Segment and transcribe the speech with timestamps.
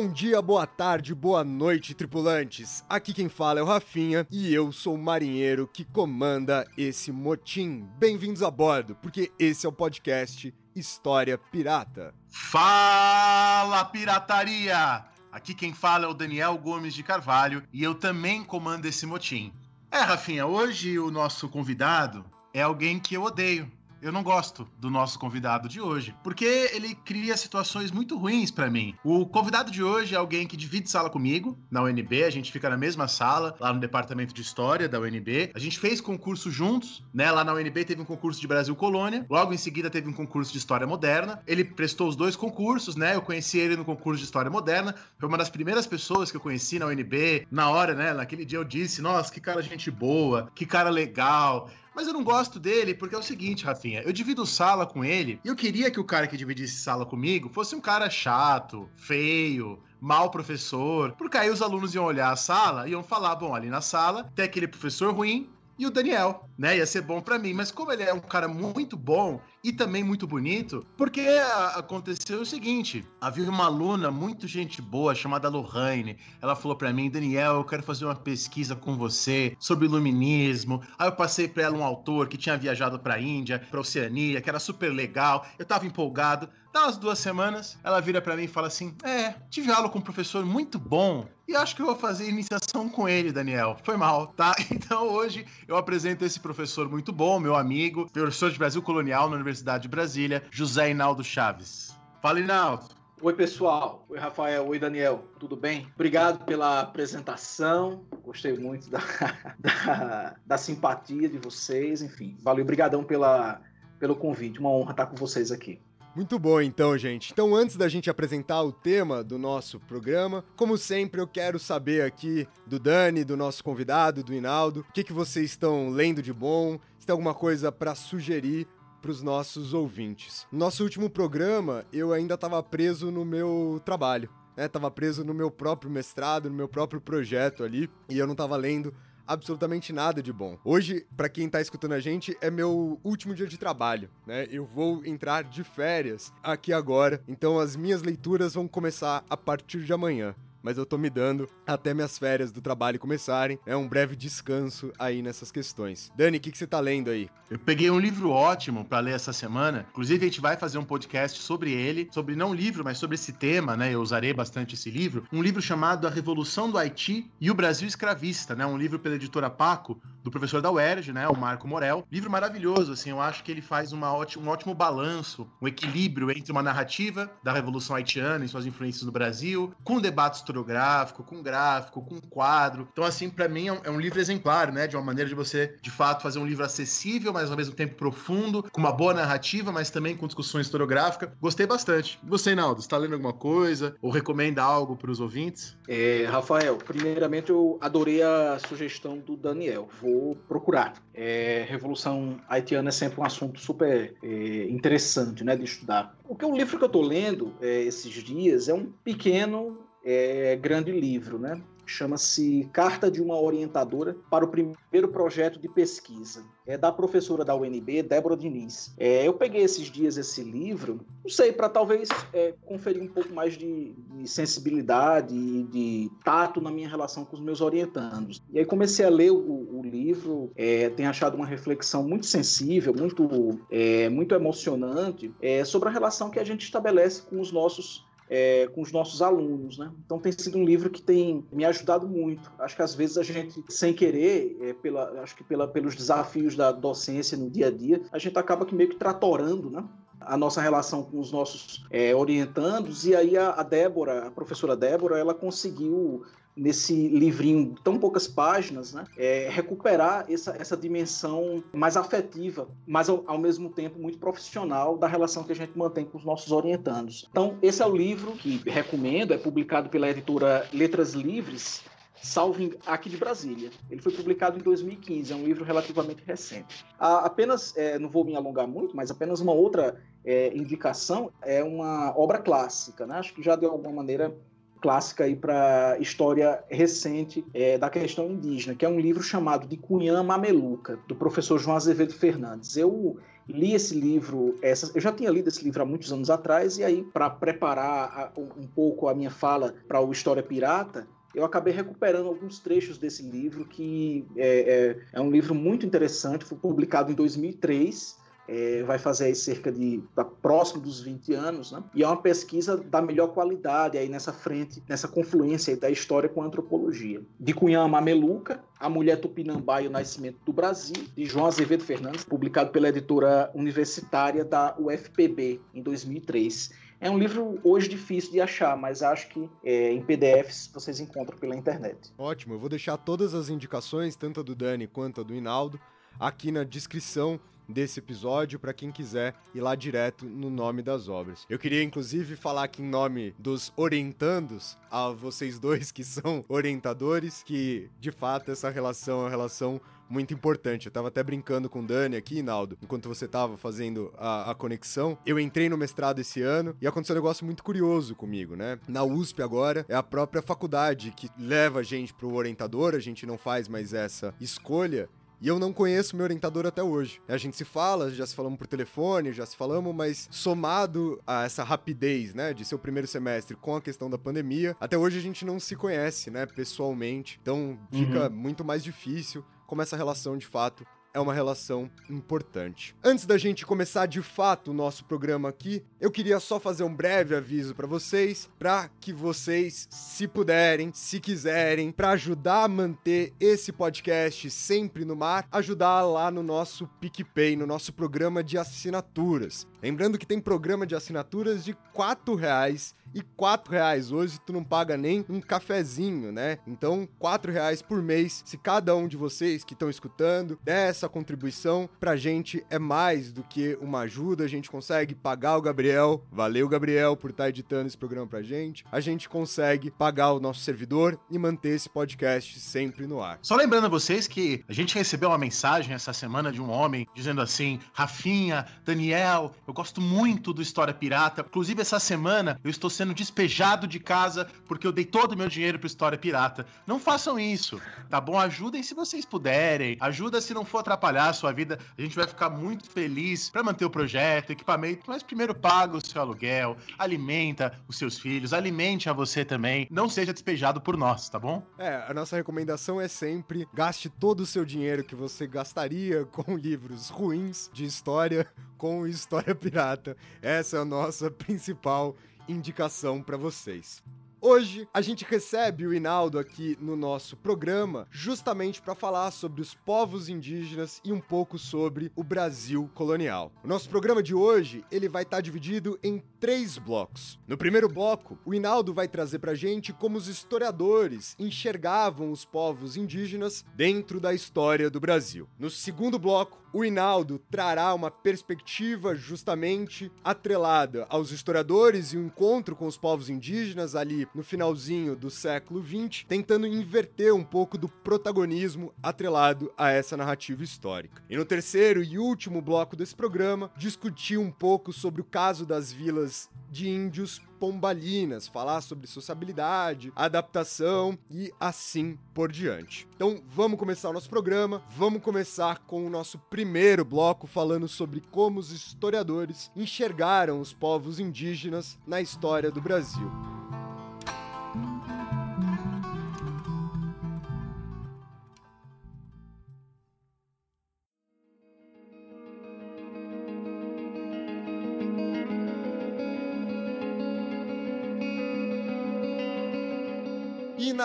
[0.00, 2.84] Bom dia, boa tarde, boa noite, tripulantes.
[2.88, 7.84] Aqui quem fala é o Rafinha e eu sou o marinheiro que comanda esse motim.
[7.98, 12.14] Bem-vindos a bordo, porque esse é o podcast História Pirata.
[12.28, 15.04] Fala, pirataria!
[15.32, 19.52] Aqui quem fala é o Daniel Gomes de Carvalho e eu também comando esse motim.
[19.90, 22.24] É, Rafinha, hoje o nosso convidado
[22.54, 23.68] é alguém que eu odeio.
[24.00, 28.70] Eu não gosto do nosso convidado de hoje, porque ele cria situações muito ruins para
[28.70, 28.94] mim.
[29.02, 32.70] O convidado de hoje é alguém que divide sala comigo na UNB, a gente fica
[32.70, 35.50] na mesma sala, lá no departamento de história da UNB.
[35.52, 37.30] A gente fez concurso juntos, né?
[37.32, 40.52] Lá na UNB teve um concurso de Brasil Colônia, logo em seguida teve um concurso
[40.52, 41.42] de História Moderna.
[41.44, 43.16] Ele prestou os dois concursos, né?
[43.16, 46.40] Eu conheci ele no concurso de História Moderna, foi uma das primeiras pessoas que eu
[46.40, 47.46] conheci na UNB.
[47.50, 48.14] Na hora, né?
[48.14, 51.68] Naquele dia eu disse: "Nossa, que cara gente boa, que cara legal".
[51.98, 55.40] Mas eu não gosto dele porque é o seguinte, Rafinha, eu divido sala com ele
[55.44, 59.82] e eu queria que o cara que dividisse sala comigo fosse um cara chato, feio,
[60.00, 63.68] mau professor, porque aí os alunos iam olhar a sala e iam falar, bom, ali
[63.68, 66.76] na sala tem aquele professor ruim e o Daniel, né?
[66.76, 70.02] Ia ser bom para mim, mas como ele é um cara muito bom e também
[70.02, 76.16] muito bonito, porque a- aconteceu o seguinte: havia uma aluna muito gente boa chamada Lohane.
[76.40, 80.82] Ela falou para mim, Daniel, eu quero fazer uma pesquisa com você sobre iluminismo.
[80.98, 84.48] Aí eu passei para ela um autor que tinha viajado para Índia, para Oceania, que
[84.48, 85.46] era super legal.
[85.58, 86.48] Eu tava empolgado.
[86.70, 89.98] Dá umas duas semanas, ela vira para mim e fala assim: É, tive aula com
[89.98, 93.78] um professor muito bom e acho que eu vou fazer iniciação com ele, Daniel.
[93.82, 94.54] Foi mal, tá?
[94.70, 99.36] Então hoje eu apresento esse professor muito bom, meu amigo, professor de Brasil Colonial na
[99.36, 101.96] Universidade de Brasília, José Inaldo Chaves.
[102.22, 102.98] Fala, Inaldo.
[103.20, 104.04] Oi, pessoal.
[104.08, 104.66] Oi, Rafael.
[104.68, 105.24] Oi, Daniel.
[105.40, 105.88] Tudo bem?
[105.94, 108.04] Obrigado pela apresentação.
[108.22, 109.00] Gostei muito da,
[109.58, 112.00] da, da simpatia de vocês.
[112.00, 112.62] Enfim, valeu.
[112.62, 113.60] Obrigadão pela,
[113.98, 114.60] pelo convite.
[114.60, 115.80] Uma honra estar com vocês aqui.
[116.14, 117.32] Muito bom, então, gente.
[117.32, 122.02] Então, antes da gente apresentar o tema do nosso programa, como sempre, eu quero saber
[122.02, 126.32] aqui do Dani, do nosso convidado, do Hinaldo, o que, que vocês estão lendo de
[126.32, 128.66] bom, se tem alguma coisa para sugerir
[129.00, 130.46] para os nossos ouvintes.
[130.50, 134.68] No nosso último programa, eu ainda estava preso no meu trabalho, né?
[134.94, 138.92] Preso no meu próprio mestrado, no meu próprio projeto ali, e eu não tava lendo
[139.26, 140.58] absolutamente nada de bom.
[140.64, 144.48] Hoje, pra quem tá escutando a gente, é meu último dia de trabalho, né?
[144.50, 149.84] Eu vou entrar de férias aqui agora, então as minhas leituras vão começar a partir
[149.84, 150.34] de amanhã.
[150.62, 153.58] Mas eu tô me dando até minhas férias do trabalho começarem.
[153.66, 156.10] É um breve descanso aí nessas questões.
[156.16, 157.28] Dani, o que, que você tá lendo aí?
[157.50, 159.86] Eu peguei um livro ótimo para ler essa semana.
[159.90, 163.32] Inclusive, a gente vai fazer um podcast sobre ele, sobre não livro, mas sobre esse
[163.32, 163.94] tema, né?
[163.94, 165.24] Eu usarei bastante esse livro.
[165.32, 168.66] Um livro chamado A Revolução do Haiti e o Brasil Escravista, né?
[168.66, 171.26] Um livro pela editora Paco, do professor da UERJ, né?
[171.28, 172.06] O Marco Morel.
[172.12, 173.10] Livro maravilhoso, assim.
[173.10, 177.30] Eu acho que ele faz uma ótima, um ótimo balanço, um equilíbrio entre uma narrativa
[177.42, 182.88] da Revolução Haitiana e suas influências no Brasil, com debate historiográfico, com gráfico, com quadro.
[182.92, 184.86] Então, assim, para mim é um, é um livro exemplar, né?
[184.86, 187.94] De uma maneira de você, de fato, fazer um livro acessível, mas ao mesmo tempo
[187.94, 191.32] profundo, com uma boa narrativa, mas também com discussão historiográfica.
[191.40, 192.18] Gostei bastante.
[192.22, 193.94] Você, Naldo, está lendo alguma coisa?
[194.02, 195.76] Ou recomenda algo para os ouvintes?
[195.88, 199.88] É, Rafael, primeiramente eu adorei a sugestão do Daniel.
[200.00, 200.17] Vou
[200.48, 200.94] procurar.
[201.14, 206.16] É, Revolução Haitiana é sempre um assunto super é, interessante né, de estudar.
[206.28, 210.56] O que o livro que eu estou lendo é, esses dias é um pequeno, é,
[210.56, 211.60] grande livro, né?
[211.88, 216.44] Chama-se Carta de uma Orientadora para o Primeiro Projeto de Pesquisa.
[216.66, 218.94] É da professora da UNB, Débora Diniz.
[218.98, 223.32] É, eu peguei esses dias esse livro, não sei, para talvez é, conferir um pouco
[223.32, 228.42] mais de, de sensibilidade e de tato na minha relação com os meus orientandos.
[228.52, 232.94] E aí comecei a ler o, o livro, é, tenho achado uma reflexão muito sensível,
[232.94, 238.06] muito, é, muito emocionante é, sobre a relação que a gente estabelece com os nossos
[238.28, 239.90] é, com os nossos alunos, né?
[240.04, 242.50] Então tem sido um livro que tem me ajudado muito.
[242.58, 246.54] Acho que às vezes a gente, sem querer, é, pela, acho que pela, pelos desafios
[246.54, 249.84] da docência no dia a dia, a gente acaba que meio que tratorando, né?
[250.20, 254.76] a nossa relação com os nossos é, orientandos e aí a, a Débora, a professora
[254.76, 256.24] Débora, ela conseguiu
[256.58, 263.22] nesse livrinho tão poucas páginas, né, é, recuperar essa, essa dimensão mais afetiva, mas ao,
[263.26, 267.26] ao, mesmo tempo muito profissional da relação que a gente mantém com os nossos orientandos.
[267.30, 271.82] Então, esse é o livro que recomendo, é publicado pela editora Letras Livres,
[272.22, 273.70] salvo aqui de Brasília.
[273.90, 276.84] Ele foi publicado em 2015, é um livro relativamente recente.
[276.98, 282.16] Apenas, é, não vou me alongar muito, mas apenas uma outra é, indicação é uma
[282.18, 283.16] obra clássica, né?
[283.18, 284.36] Acho que já de alguma maneira
[284.80, 289.76] clássica aí para história recente é, da questão indígena, que é um livro chamado de
[289.76, 292.76] Cunhã Mameluca, do professor João Azevedo Fernandes.
[292.76, 296.78] Eu li esse livro, essa, eu já tinha lido esse livro há muitos anos atrás,
[296.78, 301.44] e aí, para preparar a, um pouco a minha fala para o História Pirata, eu
[301.44, 306.58] acabei recuperando alguns trechos desse livro, que é, é, é um livro muito interessante, foi
[306.58, 308.17] publicado em 2003
[308.48, 311.84] é, vai fazer aí cerca de tá próximo dos 20 anos, né?
[311.94, 316.42] E é uma pesquisa da melhor qualidade aí nessa frente, nessa confluência da história com
[316.42, 317.20] a antropologia.
[317.38, 322.24] De Cunhã Mameluca, A Mulher Tupinambá e o Nascimento do Brasil, de João Azevedo Fernandes,
[322.24, 326.88] publicado pela editora universitária da UFPB em 2003.
[327.00, 331.38] É um livro hoje difícil de achar, mas acho que é, em PDFs vocês encontram
[331.38, 332.12] pela internet.
[332.18, 335.78] Ótimo, eu vou deixar todas as indicações, tanto a do Dani quanto a do Hinaldo,
[336.18, 341.44] aqui na descrição desse episódio para quem quiser ir lá direto no nome das obras.
[341.48, 347.42] Eu queria inclusive falar aqui em nome dos orientandos a vocês dois que são orientadores
[347.42, 350.86] que de fato essa relação é uma relação muito importante.
[350.86, 354.54] Eu tava até brincando com o Dani aqui, Naldo, enquanto você tava fazendo a, a,
[354.54, 355.18] conexão.
[355.26, 358.78] Eu entrei no mestrado esse ano e aconteceu um negócio muito curioso comigo, né?
[358.88, 363.26] Na USP agora é a própria faculdade que leva a gente pro orientador, a gente
[363.26, 365.08] não faz mais essa escolha.
[365.40, 367.20] E eu não conheço meu orientador até hoje.
[367.28, 371.44] A gente se fala, já se falamos por telefone, já se falamos, mas somado a
[371.44, 375.22] essa rapidez, né, de seu primeiro semestre com a questão da pandemia, até hoje a
[375.22, 377.38] gente não se conhece, né, pessoalmente.
[377.40, 378.34] Então fica uhum.
[378.34, 382.94] muito mais difícil como essa relação de fato é uma relação importante.
[383.02, 386.94] Antes da gente começar de fato o nosso programa aqui, eu queria só fazer um
[386.94, 393.32] breve aviso para vocês, para que vocês, se puderem, se quiserem, para ajudar a manter
[393.40, 399.66] esse podcast sempre no mar, ajudar lá no nosso PicPay, no nosso programa de assinaturas.
[399.82, 404.62] Lembrando que tem programa de assinaturas de R$ reais e quatro reais hoje tu não
[404.62, 406.58] paga nem um cafezinho, né?
[406.66, 411.08] Então quatro reais por mês, se cada um de vocês que estão escutando der essa
[411.08, 416.22] contribuição pra gente é mais do que uma ajuda, a gente consegue pagar o Gabriel,
[416.30, 420.40] valeu Gabriel por estar tá editando esse programa pra gente, a gente consegue pagar o
[420.40, 423.38] nosso servidor e manter esse podcast sempre no ar.
[423.42, 427.06] Só lembrando a vocês que a gente recebeu uma mensagem essa semana de um homem
[427.14, 432.88] dizendo assim, Rafinha, Daniel, eu gosto muito do História Pirata, inclusive essa semana eu estou
[432.88, 436.64] sendo despejado de casa porque eu dei todo o meu dinheiro para História Pirata.
[436.86, 437.78] Não façam isso,
[438.08, 438.38] tá bom?
[438.38, 439.98] Ajudem se vocês puderem.
[440.00, 441.78] Ajuda se não for atrapalhar a sua vida.
[441.98, 446.00] A gente vai ficar muito feliz para manter o projeto, equipamento, mas primeiro paga o
[446.00, 449.86] seu aluguel, alimenta os seus filhos, alimente a você também.
[449.90, 451.62] Não seja despejado por nós, tá bom?
[451.76, 456.56] É, a nossa recomendação é sempre gaste todo o seu dinheiro que você gastaria com
[456.56, 458.46] livros ruins de história
[458.78, 460.16] com História Pirata.
[460.40, 462.16] Essa é a nossa principal
[462.48, 464.02] indicação para vocês.
[464.40, 469.74] Hoje a gente recebe o Hinaldo aqui no nosso programa justamente para falar sobre os
[469.74, 473.50] povos indígenas e um pouco sobre o Brasil colonial.
[473.64, 477.36] O nosso programa de hoje ele vai estar tá dividido em três blocos.
[477.48, 482.96] No primeiro bloco, o Hinaldo vai trazer pra gente como os historiadores enxergavam os povos
[482.96, 485.48] indígenas dentro da história do Brasil.
[485.58, 492.26] No segundo bloco, o Hinaldo trará uma perspectiva justamente atrelada aos historiadores e o um
[492.26, 497.78] encontro com os povos indígenas ali no finalzinho do século XX, tentando inverter um pouco
[497.78, 501.22] do protagonismo atrelado a essa narrativa histórica.
[501.28, 505.92] E no terceiro e último bloco desse programa, discutir um pouco sobre o caso das
[505.92, 513.06] vilas de índios pombalinas, falar sobre sociabilidade, adaptação e assim por diante.
[513.14, 518.22] Então vamos começar o nosso programa, vamos começar com o nosso primeiro bloco falando sobre
[518.30, 523.57] como os historiadores enxergaram os povos indígenas na história do Brasil.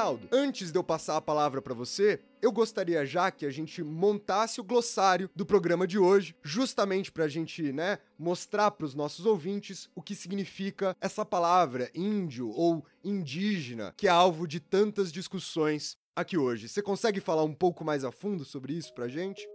[0.03, 3.81] Rinaldo, antes de eu passar a palavra para você, eu gostaria já que a gente
[3.81, 8.93] montasse o glossário do programa de hoje, justamente para a gente, né, mostrar para os
[8.93, 15.09] nossos ouvintes o que significa essa palavra índio ou indígena, que é alvo de tantas
[15.09, 16.67] discussões aqui hoje.
[16.67, 19.47] Você consegue falar um pouco mais a fundo sobre isso para a gente?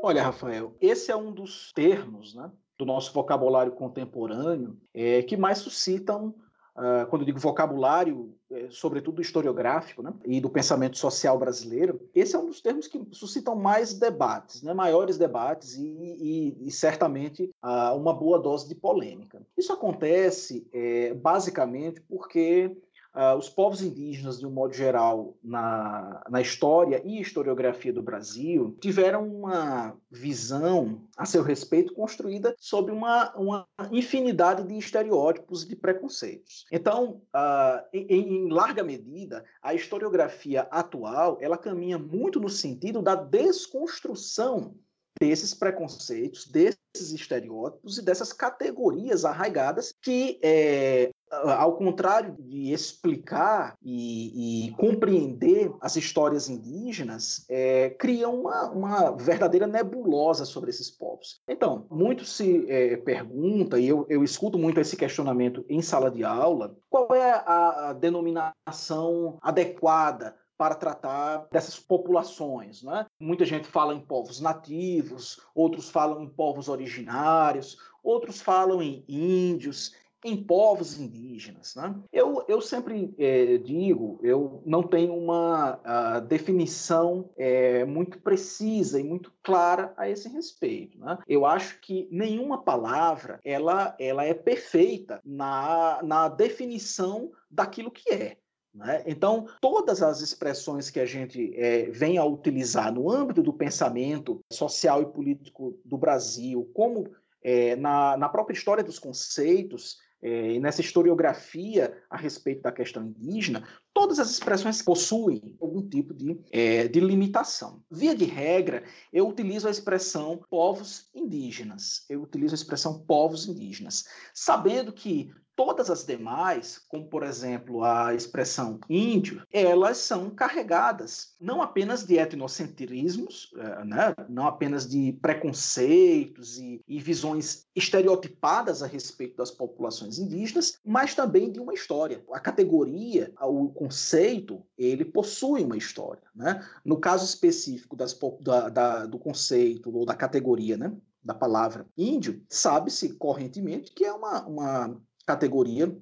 [0.00, 5.58] Olha, Rafael, esse é um dos termos, né, do nosso vocabulário contemporâneo é, que mais
[5.58, 6.32] suscitam
[6.78, 12.38] uh, quando digo vocabulário, é, sobretudo historiográfico, né, e do pensamento social brasileiro, esse é
[12.38, 17.96] um dos termos que suscitam mais debates, né, maiores debates e, e, e certamente uh,
[17.96, 19.42] uma boa dose de polêmica.
[19.56, 22.76] Isso acontece é, basicamente porque
[23.14, 28.76] Uh, os povos indígenas, de um modo geral, na, na história e historiografia do Brasil,
[28.80, 35.76] tiveram uma visão a seu respeito construída sob uma, uma infinidade de estereótipos e de
[35.76, 36.66] preconceitos.
[36.70, 43.14] Então, uh, em, em larga medida, a historiografia atual ela caminha muito no sentido da
[43.14, 44.76] desconstrução
[45.20, 54.66] desses preconceitos, desses estereótipos e dessas categorias arraigadas que é, ao contrário de explicar e,
[54.66, 61.40] e, compreender as histórias indígenas, é, criam uma, uma, verdadeira nebulosa sobre esses povos.
[61.48, 66.24] Então, muito se é, pergunta, e eu, eu, escuto muito esse questionamento em sala de
[66.24, 72.82] aula, qual é a, a denominação adequada para tratar dessas populações.
[72.82, 73.06] Né?
[73.20, 79.92] Muita gente fala em povos nativos, outros falam em povos originários, outros falam em índios
[80.24, 81.74] em povos indígenas.
[81.74, 81.94] Né?
[82.12, 85.78] Eu, eu sempre é, digo, eu não tenho uma
[86.26, 90.98] definição é, muito precisa e muito clara a esse respeito.
[90.98, 91.18] Né?
[91.26, 98.36] Eu acho que nenhuma palavra ela, ela é perfeita na, na definição daquilo que é.
[98.74, 99.02] Né?
[99.06, 104.40] Então, todas as expressões que a gente é, vem a utilizar no âmbito do pensamento
[104.52, 107.10] social e político do Brasil, como
[107.42, 113.66] é, na, na própria história dos conceitos, é, nessa historiografia a respeito da questão indígena,
[113.94, 117.82] todas as expressões possuem algum tipo de, é, de limitação.
[117.90, 122.04] Via de regra, eu utilizo a expressão povos indígenas.
[122.08, 128.14] Eu utilizo a expressão povos indígenas, sabendo que Todas as demais, como por exemplo a
[128.14, 134.14] expressão índio, elas são carregadas não apenas de etnocentrismos, eh, né?
[134.28, 141.50] não apenas de preconceitos e, e visões estereotipadas a respeito das populações indígenas, mas também
[141.50, 142.22] de uma história.
[142.32, 146.22] A categoria, o conceito, ele possui uma história.
[146.36, 146.64] Né?
[146.84, 150.96] No caso específico das, da, da, do conceito ou da categoria, né?
[151.20, 155.94] da palavra índio, sabe-se correntemente que é uma, uma categoria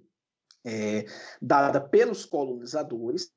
[0.64, 1.04] é,
[1.42, 3.33] dada pelos colonizadores,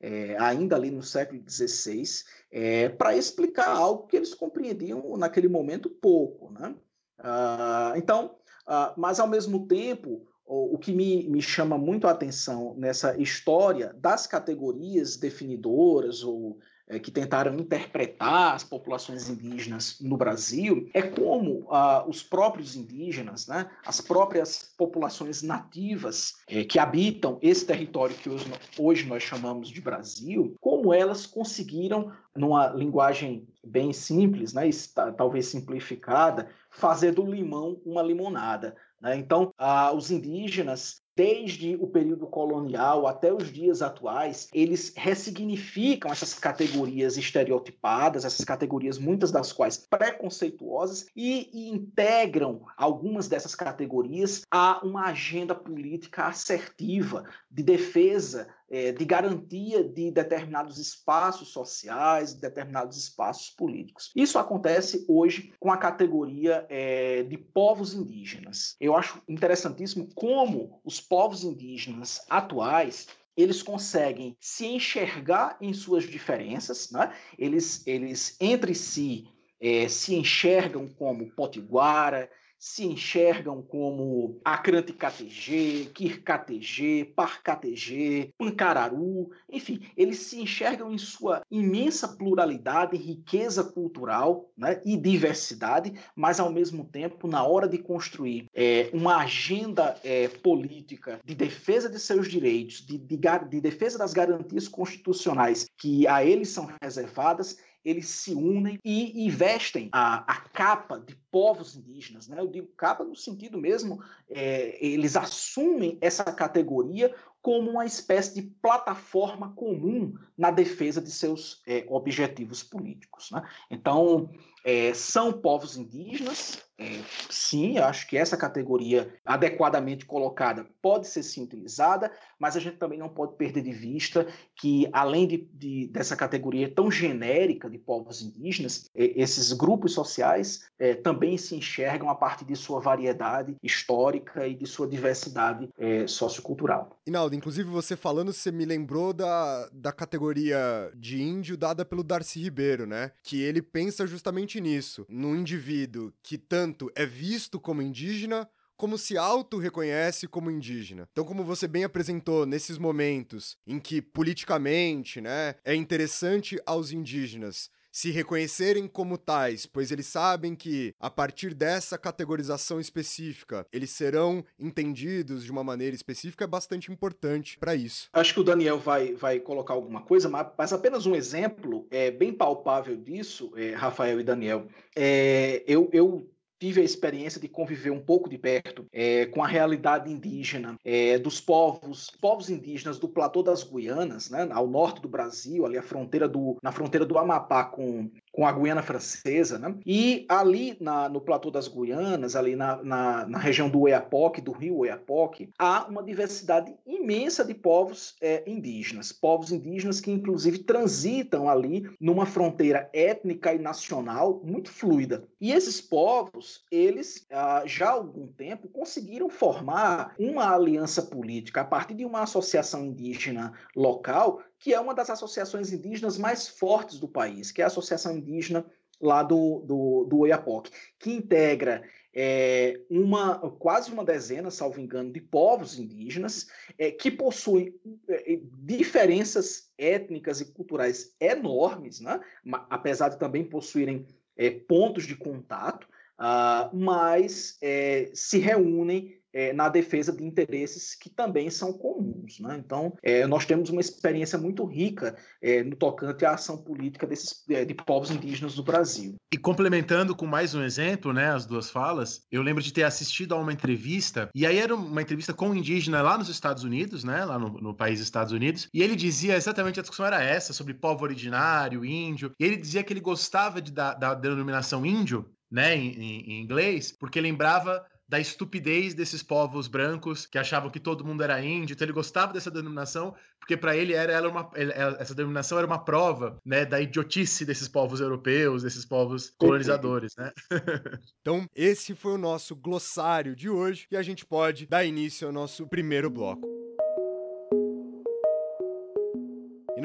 [0.00, 2.04] é, ainda ali no século XVI,
[2.50, 6.50] é, para explicar algo que eles compreendiam naquele momento pouco.
[6.52, 6.74] Né?
[7.18, 12.12] Ah, então, ah, mas ao mesmo tempo, o, o que me, me chama muito a
[12.12, 20.16] atenção nessa história das categorias definidoras ou é, que tentaram interpretar as populações indígenas no
[20.16, 27.38] Brasil, é como ah, os próprios indígenas, né, as próprias populações nativas é, que habitam
[27.42, 28.46] esse território que hoje,
[28.78, 34.68] hoje nós chamamos de Brasil, como elas conseguiram, numa linguagem bem simples, né,
[35.16, 38.76] talvez simplificada, fazer do limão uma limonada.
[39.00, 39.16] Né?
[39.16, 46.34] Então, ah, os indígenas desde o período colonial até os dias atuais, eles ressignificam essas
[46.34, 54.80] categorias estereotipadas, essas categorias, muitas das quais preconceituosas, e, e integram algumas dessas categorias a
[54.84, 62.96] uma agenda política assertiva de defesa é, de garantia de determinados espaços sociais, de determinados
[62.96, 64.10] espaços políticos.
[64.14, 68.76] Isso acontece hoje com a categoria é, de povos indígenas.
[68.80, 73.06] Eu acho interessantíssimo como os povos indígenas atuais
[73.36, 77.12] eles conseguem se enxergar em suas diferenças, né?
[77.38, 79.28] eles, eles entre si
[79.60, 89.30] é, se enxergam como potiguara, se enxergam como Acrante KTG, Kir KTG, Par KTG, Pancararu,
[89.50, 96.50] enfim, eles se enxergam em sua imensa pluralidade, riqueza cultural né, e diversidade, mas ao
[96.50, 102.28] mesmo tempo, na hora de construir é, uma agenda é, política de defesa de seus
[102.28, 108.34] direitos, de, de, de defesa das garantias constitucionais que a eles são reservadas, eles se
[108.34, 112.26] unem e, e vestem a, a, capa de povos indígenas.
[112.26, 112.40] Né?
[112.40, 118.42] Eu digo capa no sentido mesmo, é, eles assumem essa categoria como uma espécie de
[118.42, 123.30] plataforma comum na defesa de seus é, objetivos políticos.
[123.30, 123.40] Né?
[123.70, 124.30] Então,
[124.66, 131.44] é, são povos indígenas, é, sim, acho que essa categoria adequadamente colocada pode ser sim
[131.44, 136.14] utilizada, mas a gente também não pode perder de vista que, além de, de dessa
[136.14, 142.14] categoria tão genérica de povos indígenas, é, esses grupos sociais é, também se enxergam a
[142.14, 146.98] partir de sua variedade histórica e de sua diversidade é, sociocultural.
[147.06, 152.40] Inaldo, inclusive você falando, você me lembrou da, da categoria de índio dada pelo Darcy
[152.40, 153.12] Ribeiro, né?
[153.22, 158.98] Que ele pensa justamente nisso, no indivíduo que tanto tanto é visto como indígena como
[158.98, 161.08] se auto-reconhece como indígena.
[161.10, 167.70] Então, como você bem apresentou, nesses momentos em que politicamente, né, é interessante aos indígenas
[167.96, 174.44] se reconhecerem como tais, pois eles sabem que, a partir dessa categorização específica, eles serão
[174.58, 178.10] entendidos de uma maneira específica, é bastante importante para isso.
[178.12, 182.34] Acho que o Daniel vai, vai colocar alguma coisa, mas apenas um exemplo é, bem
[182.34, 184.66] palpável disso, é, Rafael e Daniel.
[184.94, 189.46] É, eu, eu tive a experiência de conviver um pouco de perto é, com a
[189.46, 195.08] realidade indígena é, dos povos, povos indígenas do platô das Guianas, né, ao norte do
[195.08, 199.74] Brasil, ali a fronteira do, na fronteira do Amapá com, com a Guiana Francesa, né?
[199.86, 204.52] E ali na, no platô das Guianas, ali na, na, na, região do Oiapoque, do
[204.52, 211.48] rio Oiapoque, há uma diversidade imensa de povos é, indígenas, povos indígenas que inclusive transitam
[211.48, 215.24] ali numa fronteira étnica e nacional muito fluida.
[215.40, 221.64] E esses povos, eles ah, já há algum tempo conseguiram formar uma aliança política a
[221.64, 227.06] partir de uma associação indígena local que é uma das associações indígenas mais fortes do
[227.06, 228.66] país, que é a Associação Indígena
[229.00, 235.20] lá do, do, do Oiapoque, que integra é, uma quase uma dezena, salvo engano, de
[235.20, 237.72] povos indígenas é, que possuem
[238.08, 242.20] é, diferenças étnicas e culturais enormes, né?
[242.68, 244.04] apesar de também possuírem
[244.36, 245.84] é, pontos de contato,
[246.18, 252.40] uh, mas é, se reúnem é, na defesa de interesses que também são comuns.
[252.40, 252.56] Né?
[252.64, 257.44] Então, é, nós temos uma experiência muito rica é, no tocante à ação política desses,
[257.50, 259.16] é, de povos indígenas do Brasil.
[259.30, 263.34] E complementando com mais um exemplo, né, as duas falas, eu lembro de ter assistido
[263.34, 267.04] a uma entrevista, e aí era uma entrevista com um indígena lá nos Estados Unidos,
[267.04, 270.54] né, lá no, no país Estados Unidos, e ele dizia exatamente a discussão era essa,
[270.54, 275.28] sobre povo originário, índio, e ele dizia que ele gostava de, da, da denominação índio,
[275.50, 281.04] né, em, em inglês, porque lembrava da estupidez desses povos brancos que achavam que todo
[281.04, 281.74] mundo era índio.
[281.74, 284.50] Então ele gostava dessa denominação porque para ele era ela uma
[284.98, 290.32] essa denominação era uma prova, né, da idiotice desses povos europeus, desses povos colonizadores, né?
[291.20, 295.32] então esse foi o nosso glossário de hoje e a gente pode dar início ao
[295.32, 296.65] nosso primeiro bloco.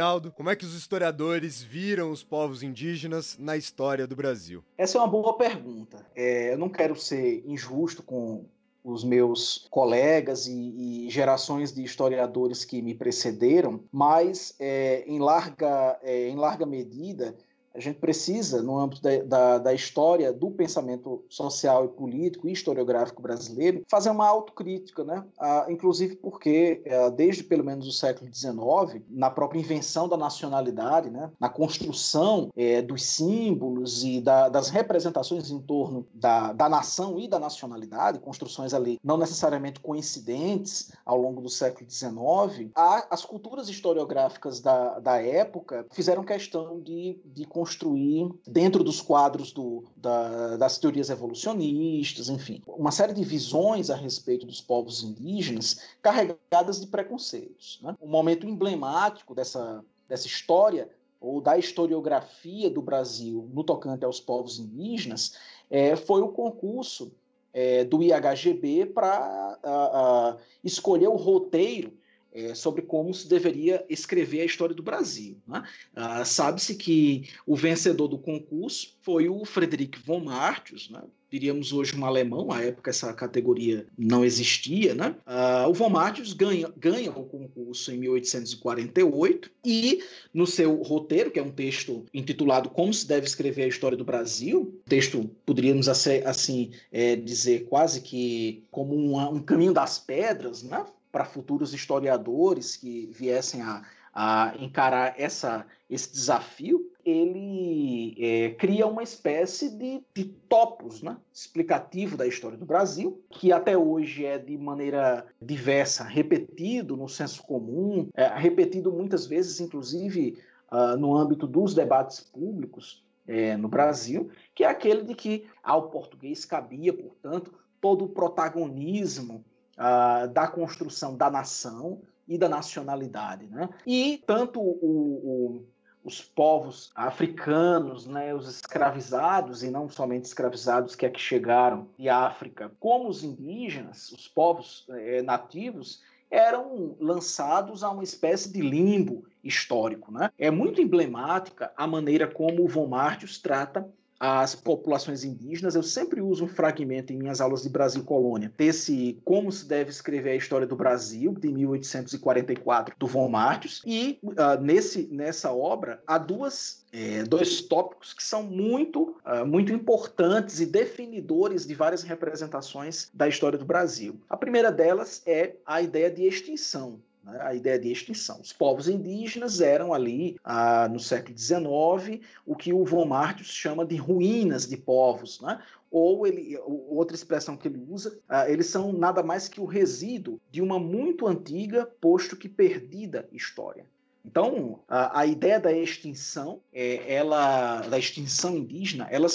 [0.01, 4.63] Rinaldo, como é que os historiadores viram os povos indígenas na história do Brasil?
[4.75, 6.03] Essa é uma boa pergunta.
[6.15, 8.43] É, eu não quero ser injusto com
[8.83, 15.99] os meus colegas e, e, gerações de historiadores que me precederam, mas é, em, larga,
[16.01, 17.35] é, em larga medida
[17.73, 22.51] a gente precisa, no âmbito da, da, da, história do pensamento social e político e
[22.51, 25.23] historiográfico brasileiro, fazer uma autocrítica, né?
[25.39, 31.09] Ah, inclusive porque, é, desde pelo menos o século XIX, na própria invenção da nacionalidade,
[31.09, 31.31] né?
[31.39, 37.27] na construção é, dos símbolos e da, das representações em torno da, da nação e
[37.27, 43.69] da nacionalidade, construções ali não necessariamente coincidentes ao longo do século XIX, a, as culturas
[43.69, 50.79] historiográficas da, da época fizeram questão de, de construir dentro dos quadros do, da, das
[50.79, 57.79] teorias evolucionistas, enfim, uma série de visões a respeito dos povos indígenas carregadas de preconceitos.
[57.83, 57.95] Né?
[58.01, 64.57] Um momento emblemático dessa, dessa história ou da historiografia do Brasil no tocante aos povos
[64.57, 65.37] indígenas
[65.69, 67.11] é, foi o concurso
[67.53, 71.93] é, do IHGB para escolher o roteiro
[72.33, 75.37] é, sobre como se deveria escrever a história do Brasil.
[75.47, 75.63] Né?
[75.95, 81.01] Ah, Sabe-se que o vencedor do concurso foi o Frederic von Martius, né?
[81.31, 85.15] diríamos hoje um alemão, à época essa categoria não existia, né?
[85.25, 91.39] Uh, o von Martius ganha, ganha o concurso em 1848 e no seu roteiro, que
[91.39, 96.71] é um texto intitulado Como se deve escrever a história do Brasil, texto poderíamos assim
[96.91, 100.85] é, dizer quase que como uma, um caminho das pedras, né?
[101.11, 109.01] Para futuros historiadores que viessem a, a encarar essa, esse desafio, ele é, cria uma
[109.01, 114.57] espécie de, de topos né, explicativo da história do Brasil, que até hoje é de
[114.57, 120.37] maneira diversa repetido no senso comum, é, repetido muitas vezes, inclusive,
[120.71, 125.89] uh, no âmbito dos debates públicos, é, no Brasil, que é aquele de que ao
[125.89, 129.43] português cabia, portanto, todo o protagonismo
[129.77, 133.47] uh, da construção da nação e da nacionalidade.
[133.47, 133.69] Né?
[133.85, 135.65] E tanto o, o,
[136.03, 142.71] os povos africanos, né, os escravizados, e não somente escravizados que aqui chegaram de África,
[142.79, 150.11] como os indígenas, os povos é, nativos, eram lançados a uma espécie de limbo histórico.
[150.11, 150.31] Né?
[150.39, 153.87] É muito emblemática a maneira como o Von Martius trata
[154.21, 155.73] as populações indígenas.
[155.73, 159.89] Eu sempre uso um fragmento em minhas aulas de Brasil Colônia, desse Como se deve
[159.89, 163.81] escrever a história do Brasil, de 1844, do Von Martius.
[163.83, 169.73] E uh, nesse, nessa obra há duas, é, dois tópicos que são muito, uh, muito
[169.73, 174.21] importantes e definidores de várias representações da história do Brasil.
[174.29, 178.41] A primeira delas é a ideia de extinção né, a ideia de extinção.
[178.41, 183.85] Os povos indígenas eram ali, ah, no século XIX, o que o Von Martius chama
[183.85, 185.61] de ruínas de povos, né?
[185.89, 190.39] ou ele, outra expressão que ele usa, ah, eles são nada mais que o resíduo
[190.49, 193.85] de uma muito antiga, posto que perdida história.
[194.23, 199.27] Então, a, a ideia da extinção, é, ela, da extinção indígena, ela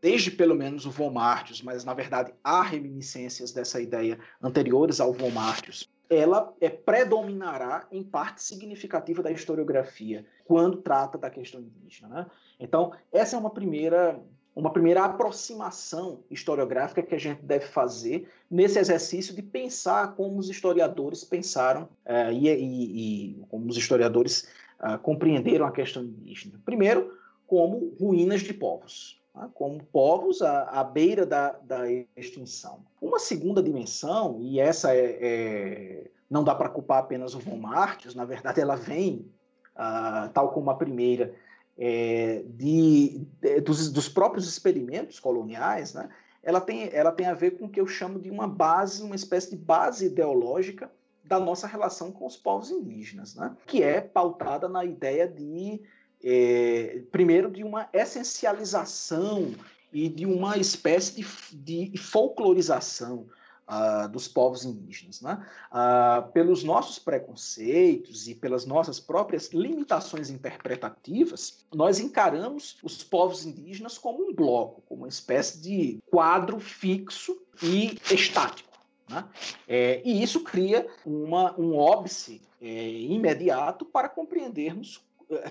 [0.00, 5.12] desde pelo menos o Von Martius, mas na verdade há reminiscências dessa ideia anteriores ao
[5.12, 12.08] Von Martius, ela é, predominará em parte significativa da historiografia quando trata da questão indígena.
[12.08, 12.26] Né?
[12.60, 14.20] Então, essa é uma primeira,
[14.54, 20.50] uma primeira aproximação historiográfica que a gente deve fazer nesse exercício de pensar como os
[20.50, 24.48] historiadores pensaram uh, e, e, e, como os historiadores
[24.80, 26.60] uh, compreenderam a questão indígena.
[26.64, 29.21] Primeiro, como ruínas de povos
[29.54, 32.84] como povos à, à beira da, da, extinção.
[33.00, 38.14] Uma segunda dimensão, e essa é, é não dá para culpar apenas o Von Martius,
[38.14, 39.30] na verdade ela vem,
[39.76, 41.34] uh, tal como a primeira,
[41.76, 46.08] é, de, de dos, dos, próprios experimentos coloniais, né?
[46.42, 49.14] ela, tem, ela tem a ver com o que eu chamo de uma base, uma
[49.14, 50.90] espécie de base ideológica
[51.24, 53.56] da nossa relação com os povos indígenas, né?
[53.66, 55.82] que é pautada na ideia de
[56.22, 59.54] é, primeiro, de uma essencialização
[59.92, 63.26] e de uma espécie de, de folclorização
[63.68, 65.20] uh, dos povos indígenas.
[65.20, 65.44] Né?
[65.70, 73.98] Uh, pelos nossos preconceitos e pelas nossas próprias limitações interpretativas, nós encaramos os povos indígenas
[73.98, 78.70] como um bloco, como uma espécie de quadro fixo e estático.
[79.08, 79.24] Né?
[79.68, 85.04] É, e isso cria uma, um óbice é, imediato para compreendermos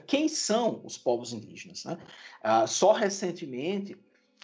[0.08, 1.86] quem são os povos indígenas.
[1.86, 1.98] Né?
[2.42, 3.98] Ah, só recentemente,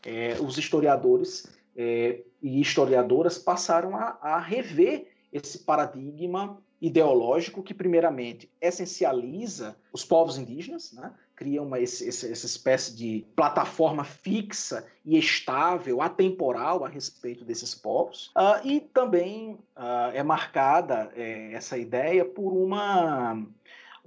[0.05, 9.75] é, os historiadores é, e historiadoras passaram a, rever esse paradigma ideológico que, primeiramente, essencializa
[9.91, 11.13] os povos indígenas, né?
[11.35, 18.65] cria uma, essa espécie de plataforma fixa e estável, atemporal a respeito desses povos, uh,
[18.65, 23.43] e também uh, é marcada é, essa ideia por uma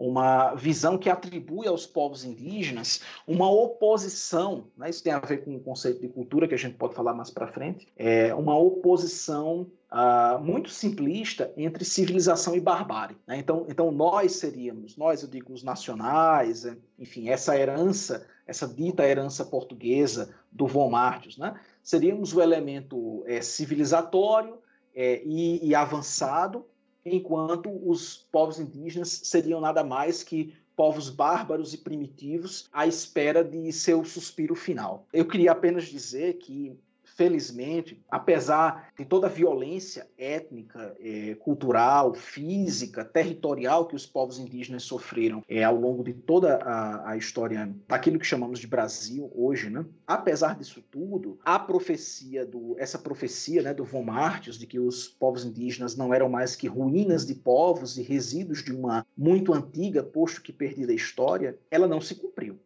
[0.01, 5.55] uma visão que atribui aos povos indígenas uma oposição, né, isso tem a ver com
[5.55, 9.71] o conceito de cultura que a gente pode falar mais para frente, é uma oposição
[9.93, 13.19] uh, muito simplista entre civilização e barbárie.
[13.27, 13.37] Né?
[13.37, 19.07] Então, então nós seríamos, nós eu digo os nacionais, é, enfim, essa herança, essa dita
[19.07, 21.61] herança portuguesa do Von Martius, né?
[21.83, 24.57] seríamos o elemento é, civilizatório
[24.95, 26.65] é, e, e avançado
[27.05, 33.71] enquanto os povos indígenas seriam nada mais que povos bárbaros e primitivos à espera de
[33.73, 35.07] seu suspiro final.
[35.13, 36.79] Eu queria apenas dizer que
[37.21, 44.85] felizmente, apesar de toda a violência étnica, é, cultural, física, territorial que os povos indígenas
[44.85, 49.69] sofreram é, ao longo de toda a, a, história daquilo que chamamos de Brasil hoje,
[49.69, 49.85] né?
[50.07, 55.07] apesar disso tudo, a profecia do essa profecia né, do Von Martius de que os
[55.07, 60.03] povos indígenas não eram mais que ruínas de povos e resíduos de uma muito antiga,
[60.03, 62.59] posto que perdida história, ela não se cumpriu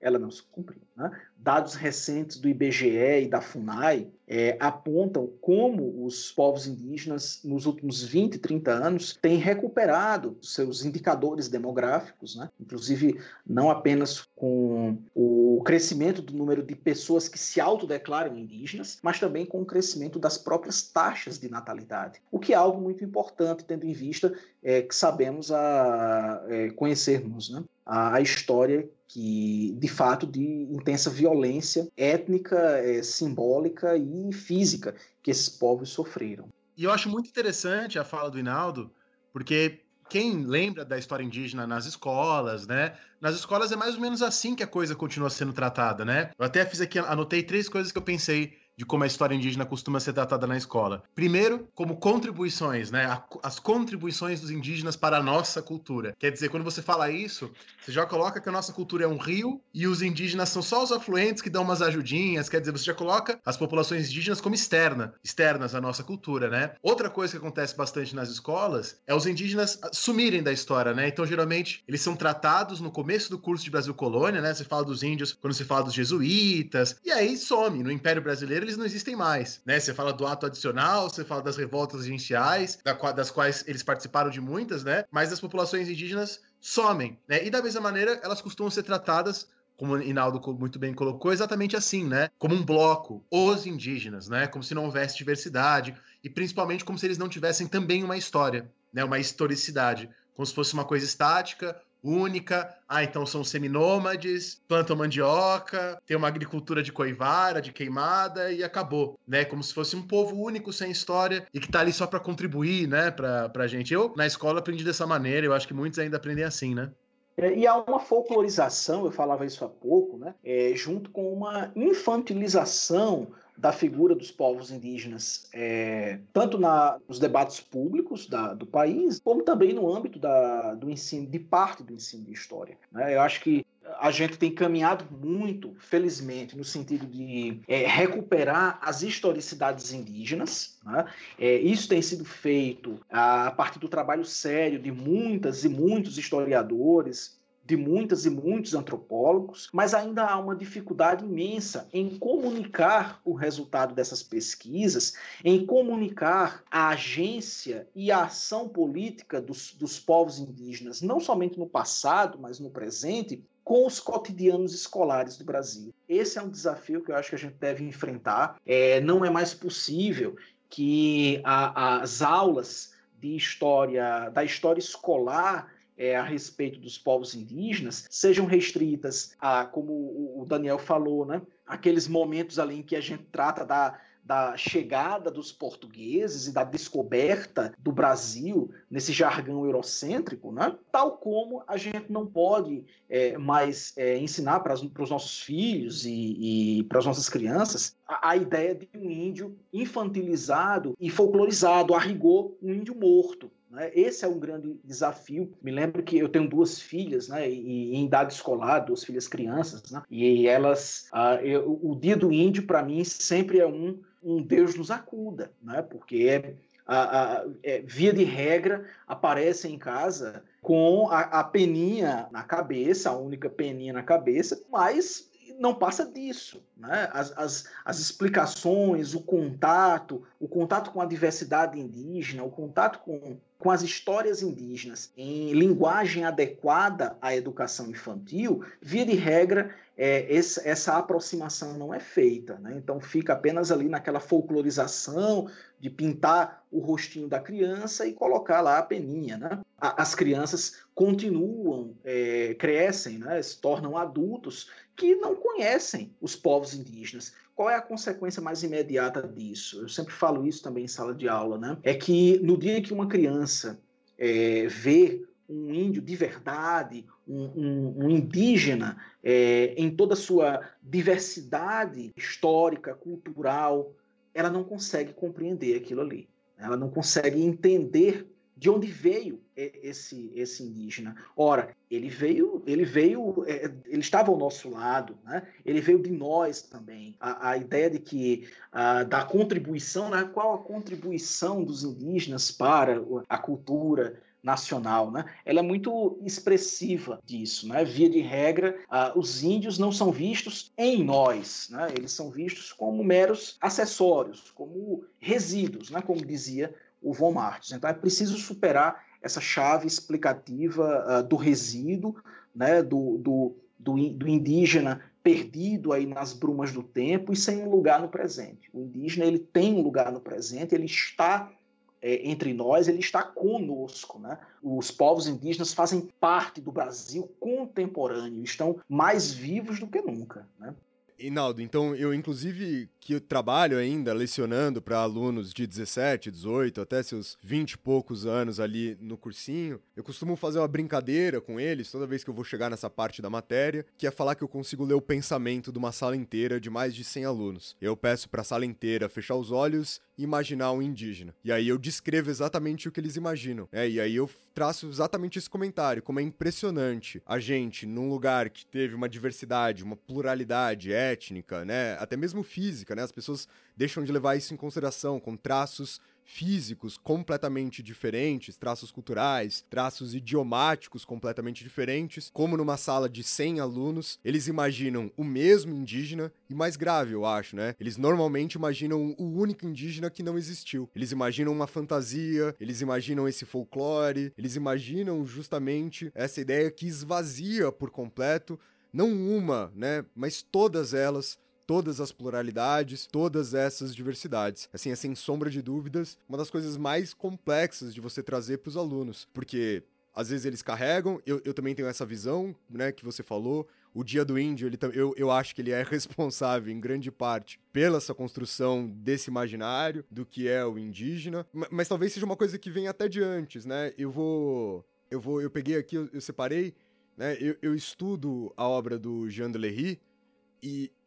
[0.00, 0.80] ela não se cumpriu.
[0.96, 1.10] Né?
[1.36, 8.02] Dados recentes do IBGE e da FUNAI é, apontam como os povos indígenas, nos últimos
[8.02, 12.50] 20, 30 anos, têm recuperado seus indicadores demográficos, né?
[12.60, 19.20] inclusive não apenas com o crescimento do número de pessoas que se autodeclaram indígenas, mas
[19.20, 23.64] também com o crescimento das próprias taxas de natalidade, o que é algo muito importante,
[23.64, 24.32] tendo em vista
[24.62, 27.62] é, que sabemos a, é, conhecermos né?
[27.84, 35.30] a, a história que, de fato, de intensa violência étnica, é, simbólica e física que
[35.30, 36.48] esses povos sofreram.
[36.76, 38.90] E eu acho muito interessante a fala do Hinaldo,
[39.32, 42.96] porque quem lembra da história indígena nas escolas, né?
[43.20, 46.30] Nas escolas é mais ou menos assim que a coisa continua sendo tratada, né?
[46.38, 49.64] Eu até fiz aqui, anotei três coisas que eu pensei de como a história indígena
[49.64, 51.02] costuma ser tratada na escola.
[51.14, 53.20] Primeiro, como contribuições, né?
[53.42, 56.14] As contribuições dos indígenas para a nossa cultura.
[56.18, 59.16] Quer dizer, quando você fala isso, você já coloca que a nossa cultura é um
[59.16, 62.48] rio e os indígenas são só os afluentes que dão umas ajudinhas.
[62.48, 66.72] Quer dizer, você já coloca as populações indígenas como externa, externas à nossa cultura, né?
[66.82, 71.08] Outra coisa que acontece bastante nas escolas é os indígenas sumirem da história, né?
[71.08, 74.52] Então, geralmente, eles são tratados no começo do curso de Brasil Colônia, né?
[74.52, 77.82] Você fala dos índios quando você fala dos jesuítas, e aí some.
[77.82, 79.78] No Império Brasileiro, eles não existem mais, né?
[79.78, 82.78] Você fala do ato adicional, você fala das revoltas iniciais,
[83.14, 85.04] das quais eles participaram de muitas, né?
[85.10, 87.44] Mas as populações indígenas somem, né?
[87.44, 91.76] E da mesma maneira, elas costumam ser tratadas como o Inaldo muito bem colocou, exatamente
[91.76, 92.30] assim, né?
[92.38, 94.46] Como um bloco, os indígenas, né?
[94.46, 98.70] Como se não houvesse diversidade e principalmente como se eles não tivessem também uma história,
[98.92, 99.04] né?
[99.04, 102.74] Uma historicidade, como se fosse uma coisa estática única.
[102.88, 109.18] Ah, então são seminômades, plantam mandioca, tem uma agricultura de coivara, de queimada e acabou,
[109.26, 109.44] né?
[109.44, 112.86] Como se fosse um povo único sem história e que tá ali só para contribuir,
[112.86, 113.92] né, pra, pra gente.
[113.92, 116.90] Eu, na escola, aprendi dessa maneira, eu acho que muitos ainda aprendem assim, né?
[117.36, 120.34] É, e há uma folclorização, eu falava isso há pouco, né?
[120.42, 127.60] É, junto com uma infantilização da figura dos povos indígenas, é, tanto na, nos debates
[127.60, 132.24] públicos da, do país, como também no âmbito da, do ensino, de parte do ensino
[132.24, 132.76] de história.
[132.92, 133.14] Né?
[133.14, 133.64] Eu acho que
[133.98, 140.78] a gente tem caminhado muito, felizmente, no sentido de é, recuperar as historicidades indígenas.
[140.84, 141.06] Né?
[141.38, 147.35] É, isso tem sido feito a partir do trabalho sério de muitas e muitos historiadores,
[147.66, 153.94] de muitas e muitos antropólogos, mas ainda há uma dificuldade imensa em comunicar o resultado
[153.94, 161.18] dessas pesquisas, em comunicar a agência e a ação política dos, dos povos indígenas, não
[161.18, 165.92] somente no passado, mas no presente, com os cotidianos escolares do Brasil.
[166.08, 168.60] Esse é um desafio que eu acho que a gente deve enfrentar.
[168.64, 170.36] É, não é mais possível
[170.68, 178.06] que a, as aulas de história, da história escolar é, a respeito dos povos indígenas
[178.10, 183.24] sejam restritas a, como o Daniel falou, né, aqueles momentos ali em que a gente
[183.24, 190.76] trata da, da chegada dos portugueses e da descoberta do Brasil nesse jargão eurocêntrico, né?
[190.90, 196.80] tal como a gente não pode é, mais é, ensinar para os nossos filhos e,
[196.80, 201.98] e para as nossas crianças a, a, ideia de um índio infantilizado e folclorizado, a
[202.00, 203.48] rigor, um índio morto.
[203.76, 203.90] Né?
[203.94, 205.52] Esse é um grande desafio.
[205.62, 210.02] Me lembro que eu tenho duas filhas, né, em idade escolar, duas filhas crianças, né,
[210.10, 214.74] e elas, uh, eu, o dia do índio para mim sempre é um, um Deus
[214.76, 216.54] nos acuda, né, porque é,
[216.86, 223.10] a, a, é, via de regra aparece em casa com a, a peninha na cabeça,
[223.10, 226.62] a única peninha na cabeça, mas não passa disso.
[226.76, 227.08] Né?
[227.12, 233.38] As, as, as, explicações, o contato, o contato com a diversidade indígena, o contato com,
[233.58, 240.98] com as histórias indígenas em linguagem adequada à educação infantil, via de regra, é, essa,
[240.98, 242.58] aproximação não é feita.
[242.58, 242.74] Né?
[242.76, 245.48] Então fica apenas ali naquela folclorização
[245.80, 249.38] de pintar o rostinho da criança e colocar lá a peninha.
[249.38, 249.60] Né?
[249.78, 253.40] As crianças continuam, é, crescem, né?
[253.40, 257.32] se tornam adultos que não conhecem os povos indígenas.
[257.56, 259.80] Qual é a consequência mais imediata disso?
[259.80, 261.78] Eu sempre falo isso também em sala de aula, né?
[261.82, 263.80] É que no dia que uma criança
[264.18, 270.68] é, vê um índio de verdade, um, um, um indígena é, em toda a sua
[270.82, 273.94] diversidade histórica, cultural,
[274.34, 276.28] ela não consegue compreender aquilo ali.
[276.58, 281.14] Ela não consegue entender de onde veio esse esse indígena.
[281.36, 285.46] Ora, ele veio, ele veio, é, ele estava ao nosso lado, né?
[285.64, 287.14] Ele veio de nós também.
[287.20, 290.28] A, a ideia de que a, da contribuição, né?
[290.32, 295.24] Qual a contribuição dos indígenas para a cultura nacional, né?
[295.44, 297.84] Ela é muito expressiva disso, né?
[297.84, 301.88] Via de regra, uh, os índios não são vistos em nós, né?
[301.96, 306.00] Eles são vistos como meros acessórios, como resíduos, né?
[306.00, 307.72] Como dizia o Von Martins.
[307.72, 312.16] Então é preciso superar essa chave explicativa uh, do resíduo,
[312.54, 317.70] né, do, do, do, do, indígena perdido aí nas brumas do tempo e sem um
[317.70, 318.70] lugar no presente.
[318.72, 321.52] O indígena ele tem um lugar no presente, ele está
[322.00, 324.18] é, entre nós, ele está conosco.
[324.18, 324.38] Né?
[324.62, 330.48] Os povos indígenas fazem parte do Brasil contemporâneo, estão mais vivos do que nunca.
[330.58, 330.74] Né?
[331.18, 337.02] Inaldo, então eu inclusive que eu trabalho ainda lecionando para alunos de 17, 18, até
[337.02, 341.90] seus 20 e poucos anos ali no cursinho, Eu costumo fazer uma brincadeira com eles
[341.90, 344.48] toda vez que eu vou chegar nessa parte da matéria, que é falar que eu
[344.48, 347.76] consigo ler o pensamento de uma sala inteira de mais de 100 alunos.
[347.80, 351.34] Eu peço para a sala inteira fechar os olhos imaginar um indígena.
[351.44, 353.68] E aí eu descrevo exatamente o que eles imaginam.
[353.72, 358.48] É, e aí eu traço exatamente esse comentário, como é impressionante a gente num lugar
[358.48, 363.02] que teve uma diversidade, uma pluralidade étnica, né, até mesmo física, né?
[363.02, 369.64] As pessoas deixam de levar isso em consideração com traços físicos completamente diferentes, traços culturais,
[369.70, 376.32] traços idiomáticos completamente diferentes, como numa sala de 100 alunos, eles imaginam o mesmo indígena
[376.50, 377.74] e mais grave, eu acho, né?
[377.80, 380.90] Eles normalmente imaginam o único indígena que não existiu.
[380.94, 387.70] Eles imaginam uma fantasia, eles imaginam esse folclore, eles imaginam justamente essa ideia que esvazia
[387.70, 388.58] por completo
[388.92, 394.68] não uma, né, mas todas elas todas as pluralidades, todas essas diversidades.
[394.72, 398.68] Assim, é sem sombra de dúvidas, uma das coisas mais complexas de você trazer para
[398.68, 399.82] os alunos, porque
[400.14, 404.02] às vezes eles carregam, eu, eu também tenho essa visão, né, que você falou, o
[404.02, 407.98] Dia do Índio, ele, eu, eu acho que ele é responsável, em grande parte, pela
[407.98, 412.58] essa construção desse imaginário do que é o indígena, mas, mas talvez seja uma coisa
[412.58, 413.92] que vem até de antes, né?
[413.98, 414.84] Eu vou...
[415.10, 415.40] Eu vou...
[415.40, 416.74] Eu peguei aqui, eu, eu separei,
[417.16, 417.36] né?
[417.40, 419.98] Eu, eu estudo a obra do Jean Delery e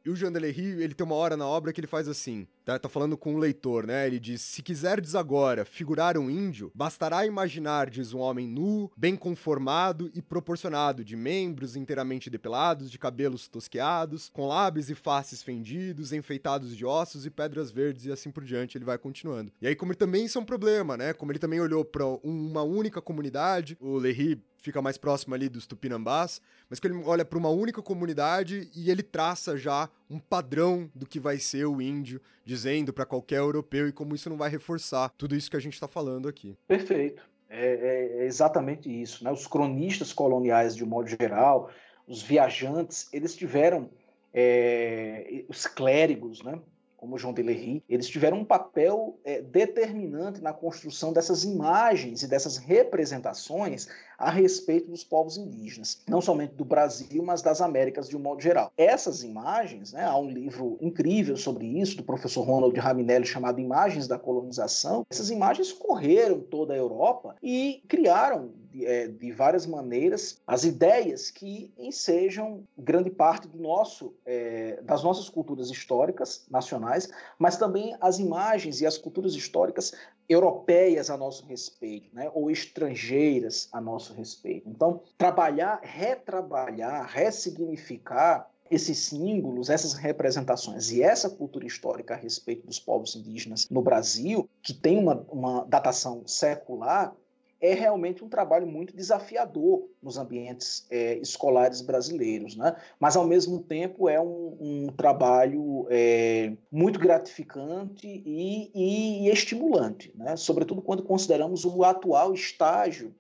[0.06, 2.80] e o Jean Delery, ele tem uma hora na obra que ele faz assim, tá,
[2.80, 4.08] tá falando com o um leitor, né?
[4.08, 10.10] Ele diz: Se quiserdes agora figurar um índio, bastará imaginardes um homem nu, bem conformado
[10.14, 16.76] e proporcionado, de membros inteiramente depilados, de cabelos tosqueados, com lábios e faces fendidos, enfeitados
[16.76, 18.78] de ossos e pedras verdes e assim por diante.
[18.78, 19.52] Ele vai continuando.
[19.62, 21.14] E aí, como ele também isso é um problema, né?
[21.14, 25.66] Como ele também olhou para uma única comunidade, o Lery fica mais próximo ali dos
[25.66, 30.90] tupinambás, mas que ele olha para uma única comunidade e ele traça já um padrão
[30.94, 34.50] do que vai ser o índio, dizendo para qualquer europeu e como isso não vai
[34.50, 36.58] reforçar tudo isso que a gente está falando aqui.
[36.68, 37.28] Perfeito.
[37.50, 39.24] É, é, exatamente isso.
[39.24, 39.32] Né?
[39.32, 41.72] Os cronistas coloniais, de um modo geral,
[42.08, 43.90] os viajantes, eles tiveram
[44.34, 46.60] é, os clérigos, né?
[47.00, 52.58] como João Delery, eles tiveram um papel é, determinante na construção dessas imagens e dessas
[52.58, 53.88] representações
[54.20, 58.42] a respeito dos povos indígenas, não somente do Brasil, mas das Américas de um modo
[58.42, 58.72] geral.
[58.78, 64.08] Essas imagens, né, há um livro incrível sobre isso, do professor Ronald Raminelli, chamado Imagens
[64.08, 70.42] da Colonização, essas imagens correram toda a Europa e criaram de, é, de, várias maneiras
[70.46, 77.58] as ideias que ensejam grande parte do nosso, é, das nossas culturas históricas nacionais, mas
[77.58, 79.94] também as imagens e as culturas históricas
[80.30, 84.70] europeias a nosso respeito, né, ou estrangeiras a nosso respeito.
[84.70, 92.80] Então, trabalhar, retrabalhar, ressignificar esses símbolos, essas representações e essa cultura histórica a respeito dos
[92.80, 97.16] povos indígenas no Brasil, que tem uma, uma datação secular,
[97.62, 102.76] é realmente um trabalho muito desafiador nos ambientes é, escolares brasileiros, né?
[103.00, 110.12] mas ao mesmo tempo é um, um trabalho é, muito gratificante e, e, e estimulante,
[110.16, 110.38] né?
[110.38, 113.14] sobretudo quando consideramos o atual estágio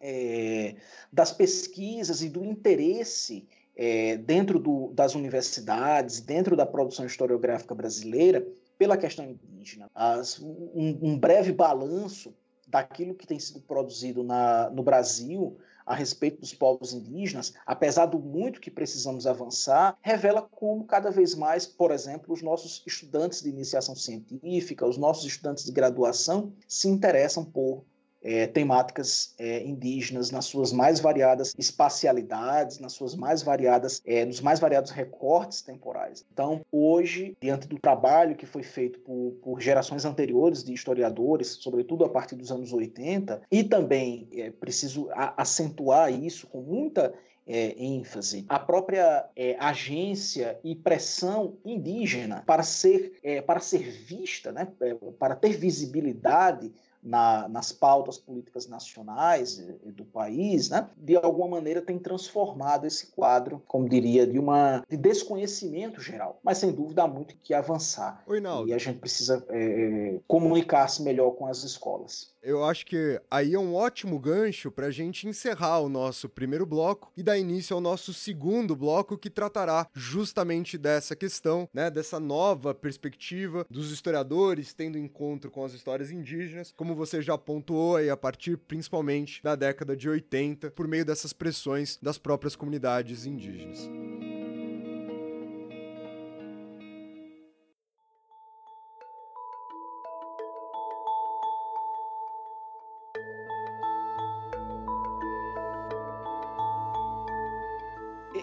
[0.00, 0.74] é,
[1.12, 3.46] das pesquisas e do interesse
[3.76, 8.44] é, dentro do, das universidades, dentro da produção historiográfica brasileira,
[8.76, 9.88] pela questão indígena.
[9.94, 12.34] As, um, um breve balanço
[12.72, 18.18] daquilo que tem sido produzido na, no Brasil a respeito dos povos indígenas, apesar do
[18.18, 23.50] muito que precisamos avançar, revela como cada vez mais, por exemplo, os nossos estudantes de
[23.50, 27.84] iniciação científica, os nossos estudantes de graduação se interessam por
[28.22, 34.40] é, temáticas é, indígenas nas suas mais variadas espacialidades, nas suas mais variadas, é, nos
[34.40, 36.24] mais variados recortes temporais.
[36.32, 42.04] Então, hoje, diante do trabalho que foi feito por, por gerações anteriores de historiadores, sobretudo
[42.04, 47.12] a partir dos anos 80, e também é preciso a, acentuar isso com muita
[47.46, 54.52] é, ênfase, a própria é, agência e pressão indígena para ser, é, para ser vista,
[54.52, 56.72] né, é, para ter visibilidade
[57.02, 63.62] na, nas pautas políticas nacionais do país, né, de alguma maneira tem transformado esse quadro,
[63.66, 66.38] como diria, de uma de desconhecimento geral.
[66.42, 68.22] Mas sem dúvida há muito que avançar.
[68.66, 72.32] E a gente precisa é, comunicar-se melhor com as escolas.
[72.42, 76.66] Eu acho que aí é um ótimo gancho para a gente encerrar o nosso primeiro
[76.66, 82.18] bloco e dar início ao nosso segundo bloco que tratará justamente dessa questão, né, dessa
[82.18, 88.10] nova perspectiva dos historiadores tendo encontro com as histórias indígenas, como você já pontuou aí
[88.10, 93.88] a partir principalmente da década de 80, por meio dessas pressões das próprias comunidades indígenas.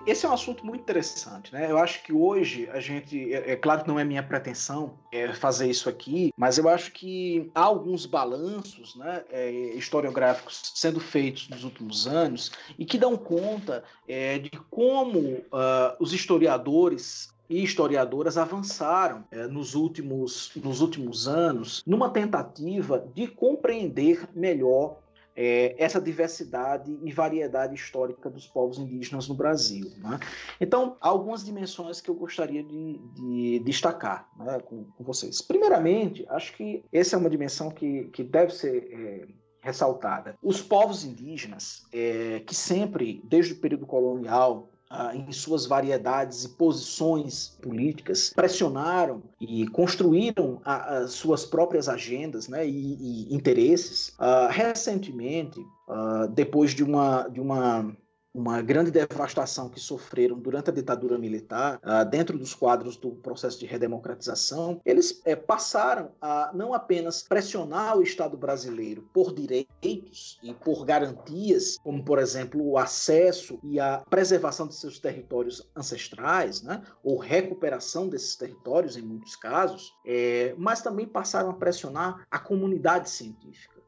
[0.09, 1.69] Esse é um assunto muito interessante, né?
[1.69, 5.33] Eu acho que hoje a gente, é, é, claro que não é minha pretensão é,
[5.33, 11.49] fazer isso aqui, mas eu acho que há alguns balanços, né, é, historiográficos sendo feitos
[11.49, 18.37] nos últimos anos e que dão conta é, de como uh, os historiadores e historiadoras
[18.37, 24.97] avançaram é, nos, últimos, nos últimos anos numa tentativa de compreender melhor
[25.41, 29.89] é, essa diversidade e variedade histórica dos povos indígenas no Brasil.
[29.99, 30.19] Né?
[30.59, 35.41] Então, algumas dimensões que eu gostaria de, de destacar né, com, com, vocês.
[35.41, 39.27] Primeiramente, acho que essa é uma dimensão que, que deve ser é,
[39.61, 40.35] ressaltada.
[40.43, 46.49] Os povos indígenas, é, que sempre, desde o período colonial, ah, em suas variedades e
[46.49, 54.13] posições políticas, pressionaram e construíram as suas próprias agendas né, e, e interesses.
[54.17, 57.95] Ah, recentemente, ah, depois de uma, de uma
[58.33, 63.59] uma grande devastação que sofreram durante a ditadura militar, uh, dentro dos quadros do processo
[63.59, 70.53] de redemocratização, eles é, passaram a não apenas pressionar o Estado brasileiro por direitos e
[70.53, 76.81] por garantias, como, por exemplo, o acesso e a preservação de seus territórios ancestrais, né,
[77.03, 83.09] ou recuperação desses territórios, em muitos casos, é, mas também passaram a pressionar a comunidade
[83.09, 83.78] científica.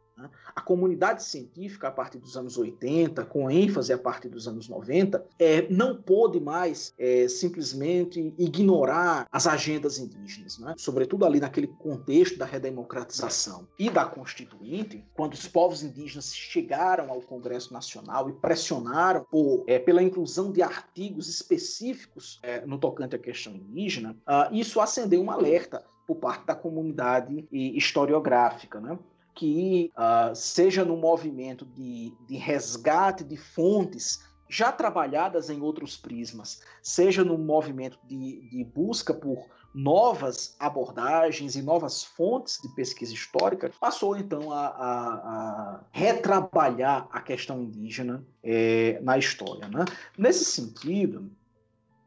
[0.56, 5.26] A comunidade científica, a partir dos anos 80, com ênfase a partir dos anos 90,
[5.40, 10.74] é, não pôde mais é, simplesmente ignorar as agendas indígenas, né?
[10.78, 17.22] sobretudo ali naquele contexto da redemocratização e da Constituinte, quando os povos indígenas chegaram ao
[17.22, 23.20] Congresso Nacional e pressionaram por, é, pela inclusão de artigos específicos é, no tocante à
[23.20, 28.80] questão indígena, uh, isso acendeu um alerta por parte da comunidade historiográfica.
[28.80, 28.98] Né?
[29.34, 36.62] Que uh, seja no movimento de, de resgate de fontes já trabalhadas em outros prismas,
[36.82, 43.72] seja no movimento de, de busca por novas abordagens e novas fontes de pesquisa histórica,
[43.80, 49.70] passou então a, a, a retrabalhar a questão indígena é, na história.
[49.70, 49.86] Né?
[50.18, 51.32] Nesse sentido,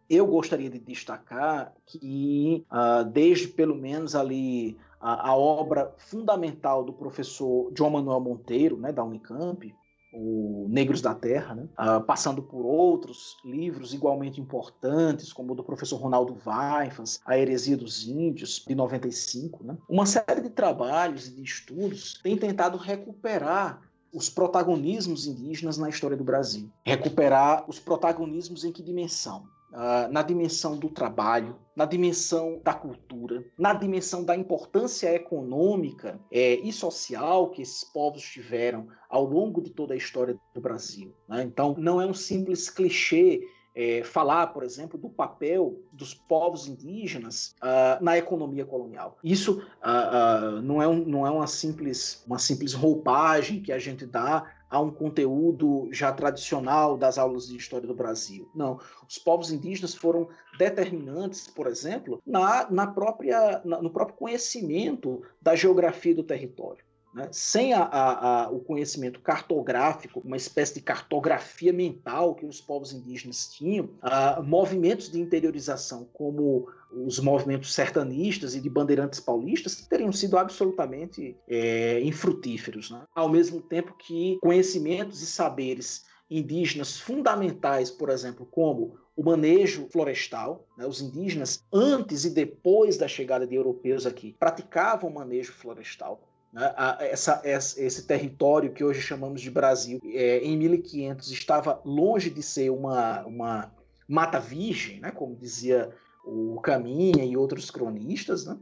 [0.08, 6.92] eu gostaria de destacar que, uh, desde pelo menos ali a, a, obra fundamental do
[6.92, 9.70] professor João Manuel Monteiro, né, da Unicamp,
[10.14, 11.68] o Negros da Terra, né?
[11.78, 17.76] uh, passando por outros livros igualmente importantes, como o do professor Ronaldo Weifans, A Heresia
[17.76, 19.64] dos Índios, de 95.
[19.64, 19.76] Né?
[19.88, 23.82] Uma série de trabalhos e de estudos tem tentado recuperar
[24.12, 26.70] os protagonismos indígenas na história do Brasil.
[26.86, 29.44] Recuperar os protagonismos em que dimensão?
[29.74, 36.54] Uh, na dimensão do trabalho, na dimensão da cultura, na dimensão da importância econômica é,
[36.54, 41.12] e social que esses povos tiveram ao longo de toda a história do Brasil.
[41.28, 41.42] Né?
[41.42, 43.42] Então, não é um simples clichê
[43.74, 49.18] é, falar, por exemplo, do papel dos povos indígenas uh, na economia colonial.
[49.22, 53.78] Isso uh, uh, não, é um, não é uma simples, uma simples roupagem que a
[53.78, 58.50] gente dá a um conteúdo já tradicional das aulas de história do Brasil.
[58.52, 65.22] Não, os povos indígenas foram determinantes, por exemplo, na, na própria, na, no próprio conhecimento
[65.40, 66.83] da geografia do território.
[67.14, 67.28] Né?
[67.30, 72.92] Sem a, a, a, o conhecimento cartográfico, uma espécie de cartografia mental que os povos
[72.92, 80.12] indígenas tinham, uh, movimentos de interiorização como os movimentos sertanistas e de bandeirantes paulistas teriam
[80.12, 82.90] sido absolutamente é, infrutíferos.
[82.90, 83.02] Né?
[83.14, 90.66] Ao mesmo tempo que conhecimentos e saberes indígenas fundamentais, por exemplo, como o manejo florestal.
[90.76, 90.86] Né?
[90.86, 96.20] Os indígenas, antes e depois da chegada de europeus aqui, praticavam manejo florestal.
[96.54, 96.72] Né?
[97.00, 102.70] Essa, esse território que hoje chamamos de Brasil, é, em 1500, estava longe de ser
[102.70, 103.74] uma, uma
[104.08, 105.10] mata virgem, né?
[105.10, 105.90] como dizia
[106.24, 108.46] o Caminha e outros cronistas.
[108.46, 108.56] Né?